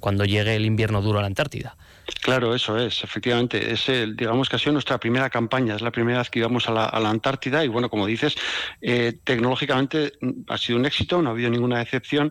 cuando 0.00 0.24
llegue 0.24 0.56
el 0.56 0.64
invierno 0.64 1.02
duro 1.02 1.18
a 1.18 1.22
la 1.22 1.26
Antártida. 1.26 1.76
Claro, 2.20 2.54
eso 2.54 2.78
es, 2.78 3.02
efectivamente. 3.04 3.72
Es 3.72 3.88
el, 3.88 4.16
digamos 4.16 4.48
que 4.48 4.56
ha 4.56 4.58
sido 4.58 4.72
nuestra 4.72 4.98
primera 4.98 5.30
campaña, 5.30 5.76
es 5.76 5.82
la 5.82 5.90
primera 5.90 6.18
vez 6.18 6.30
que 6.30 6.38
íbamos 6.38 6.68
a 6.68 6.72
la, 6.72 7.10
Antártida 7.14 7.64
y 7.64 7.68
bueno, 7.68 7.88
como 7.90 8.06
dices, 8.06 8.34
eh, 8.80 9.18
tecnológicamente 9.24 10.14
mm, 10.20 10.30
ha 10.48 10.58
sido 10.58 10.78
un 10.78 10.86
éxito, 10.86 11.22
no 11.22 11.30
ha 11.30 11.32
habido 11.32 11.50
ninguna 11.50 11.78
decepción. 11.78 12.30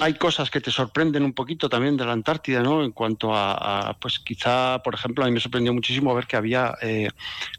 hay 0.00 0.14
cosas 0.14 0.50
que 0.50 0.60
te 0.60 0.70
sorprenden 0.70 1.24
un 1.24 1.32
poquito 1.32 1.68
también 1.68 1.96
de 1.96 2.04
la 2.04 2.12
Antártida, 2.12 2.62
¿no? 2.62 2.82
En 2.82 2.92
cuanto 2.92 3.30
a, 3.34 3.96
pues 4.00 4.18
quizá, 4.18 4.80
por 4.82 4.94
ejemplo, 4.94 5.24
a 5.24 5.26
mí 5.26 5.32
me 5.32 5.40
sorprendió 5.40 5.72
muchísimo 5.72 6.14
ver 6.14 6.26
que 6.26 6.36
había 6.36 6.74
eh, 6.82 7.08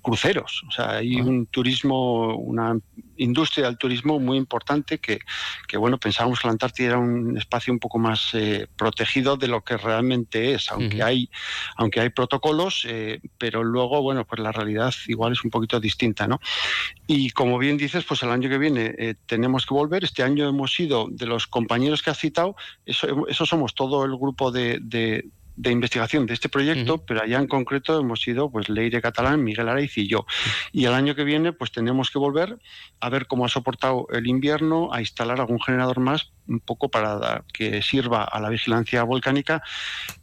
cruceros, 0.01 0.63
o 0.67 0.71
sea, 0.71 0.97
hay 0.97 1.15
un 1.15 1.45
turismo, 1.47 2.35
una 2.35 2.77
industria 3.24 3.66
del 3.66 3.77
turismo 3.77 4.20
muy 4.20 4.38
importante 4.38 5.00
que, 5.00 5.20
que, 5.68 5.77
bueno, 5.77 5.98
pensábamos 5.98 6.40
que 6.40 6.48
la 6.48 6.53
Antártida 6.53 6.88
era 6.90 7.00
un 7.00 7.38
espacio 7.38 7.74
un 7.74 7.79
poco 7.79 8.00
más 8.00 8.34
eh, 8.34 8.68
protegido 8.75 9.38
de 9.38 9.48
lo 9.48 9.62
que 9.62 9.77
realmente 9.77 10.53
es, 10.53 10.72
aunque 10.72 11.03
hay 11.03 11.29
aunque 11.75 12.01
hay 12.01 12.10
protocolos, 12.10 12.86
eh, 12.88 13.20
pero 13.38 13.64
luego, 13.64 14.01
bueno, 14.01 14.25
pues 14.25 14.42
la 14.42 14.51
realidad 14.51 14.94
igual 15.07 15.34
es 15.34 15.44
un 15.44 15.51
poquito 15.51 15.79
distinta, 15.79 16.27
¿no? 16.27 16.40
Y 17.07 17.31
como 17.31 17.57
bien 17.57 17.77
dices, 17.77 18.03
pues 18.03 18.24
el 18.24 18.29
año 18.29 18.50
que 18.50 18.57
viene 18.57 18.94
eh, 18.98 19.16
tenemos 19.25 19.66
que 19.66 19.74
volver. 19.74 20.03
Este 20.03 20.24
año 20.24 20.48
hemos 20.48 20.74
sido 20.74 21.07
de 21.10 21.25
los 21.25 21.48
compañeros 21.48 22.01
que 22.01 22.10
has 22.10 22.20
citado, 22.20 22.55
eso, 22.86 23.27
eso 23.27 23.46
somos 23.46 23.74
todo 23.75 24.05
el 24.05 24.16
grupo 24.16 24.51
de 24.51 24.79
de 24.81 25.25
investigación 25.69 26.25
de 26.25 26.33
este 26.33 26.50
proyecto, 26.50 27.05
pero 27.05 27.21
allá 27.21 27.37
en 27.37 27.47
concreto 27.47 28.00
hemos 28.00 28.21
sido 28.21 28.50
pues 28.50 28.69
Leire 28.69 29.01
Catalán, 29.01 29.43
Miguel 29.43 29.69
Araiz 29.69 29.97
y 29.97 30.07
yo. 30.07 30.25
Y 30.71 30.85
el 30.85 30.93
año 30.93 31.13
que 31.13 31.24
viene 31.24 31.53
pues 31.53 31.71
tenemos 31.71 32.09
que 32.09 32.17
volver 32.17 32.57
a 33.00 33.09
ver 33.09 33.27
cómo 33.27 33.45
ha 33.45 33.50
soportado 33.50 34.07
el 34.11 34.27
invierno, 34.27 34.89
a 34.91 35.01
instalar 35.01 35.39
algún 35.39 35.61
generador 35.61 36.00
más 36.00 36.31
un 36.47 36.59
poco 36.59 36.89
para 36.89 37.43
que 37.53 37.81
sirva 37.81 38.24
a 38.24 38.39
la 38.39 38.50
vigilancia 38.50 39.03
volcánica 39.03 39.63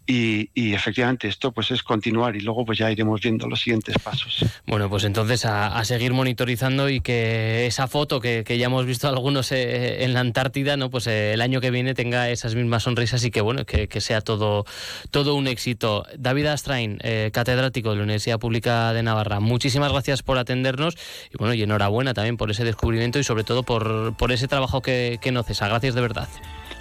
y, 0.06 0.48
efectivamente 0.72 1.28
esto 1.28 1.52
pues 1.52 1.70
es 1.70 1.82
continuar 1.82 2.34
y 2.34 2.40
luego 2.40 2.64
pues 2.64 2.78
ya 2.78 2.90
iremos 2.90 3.20
viendo 3.20 3.46
los 3.46 3.60
siguientes 3.60 3.94
pasos. 4.02 4.44
Bueno, 4.66 4.88
pues 4.88 5.04
entonces 5.04 5.44
a, 5.44 5.84
seguir 5.84 6.14
monitorizando 6.14 6.88
y 6.88 7.00
que 7.00 7.66
esa 7.66 7.88
foto 7.88 8.18
que, 8.18 8.44
ya 8.58 8.66
hemos 8.66 8.86
visto 8.86 9.06
algunos 9.06 9.52
eh, 9.52 10.04
en 10.04 10.14
la 10.14 10.20
Antártida, 10.20 10.76
no 10.78 10.88
pues 10.90 11.06
eh, 11.06 11.34
el 11.34 11.42
año 11.42 11.60
que 11.60 11.70
viene 11.70 11.94
tenga 11.94 12.30
esas 12.30 12.54
mismas 12.54 12.84
sonrisas 12.84 13.22
y 13.24 13.30
que 13.30 13.42
bueno 13.42 13.66
que, 13.66 13.88
sea 14.00 14.20
todo 14.20 14.64
todo 15.10 15.27
un 15.34 15.46
éxito. 15.46 16.04
David 16.16 16.46
Astrain, 16.46 16.98
eh, 17.02 17.30
catedrático 17.32 17.90
de 17.90 17.96
la 17.96 18.02
Universidad 18.02 18.38
Pública 18.38 18.92
de 18.92 19.02
Navarra, 19.02 19.40
muchísimas 19.40 19.92
gracias 19.92 20.22
por 20.22 20.38
atendernos 20.38 20.96
y 21.32 21.38
bueno 21.38 21.54
y 21.54 21.62
enhorabuena 21.62 22.14
también 22.14 22.36
por 22.36 22.50
ese 22.50 22.64
descubrimiento 22.64 23.18
y 23.18 23.24
sobre 23.24 23.44
todo 23.44 23.62
por, 23.62 24.14
por 24.16 24.32
ese 24.32 24.48
trabajo 24.48 24.82
que, 24.82 25.18
que 25.20 25.32
no 25.32 25.42
cesa. 25.42 25.68
Gracias 25.68 25.94
de 25.94 26.00
verdad. 26.00 26.28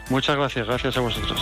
Muchas 0.09 0.37
gracias, 0.37 0.67
gracias 0.67 0.97
a 0.97 1.01
vosotros. 1.01 1.41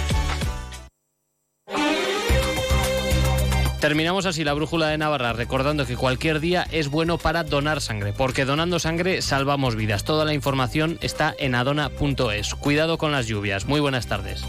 Terminamos 3.81 4.27
así 4.27 4.43
la 4.43 4.53
brújula 4.53 4.89
de 4.89 4.99
Navarra 4.99 5.33
recordando 5.33 5.87
que 5.87 5.97
cualquier 5.97 6.39
día 6.39 6.67
es 6.71 6.87
bueno 6.87 7.17
para 7.17 7.43
donar 7.43 7.81
sangre, 7.81 8.13
porque 8.13 8.45
donando 8.45 8.77
sangre 8.77 9.23
salvamos 9.23 9.75
vidas. 9.75 10.03
Toda 10.03 10.23
la 10.23 10.35
información 10.35 10.99
está 11.01 11.33
en 11.39 11.55
adona.es. 11.55 12.53
Cuidado 12.53 12.99
con 12.99 13.11
las 13.11 13.25
lluvias. 13.25 13.65
Muy 13.65 13.79
buenas 13.79 14.05
tardes. 14.05 14.45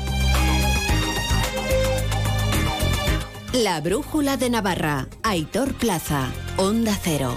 La 3.55 3.81
brújula 3.81 4.37
de 4.37 4.51
Navarra. 4.51 5.09
Aitor 5.23 5.73
Plaza. 5.73 6.31
Onda 6.59 6.95
Cero. 7.03 7.35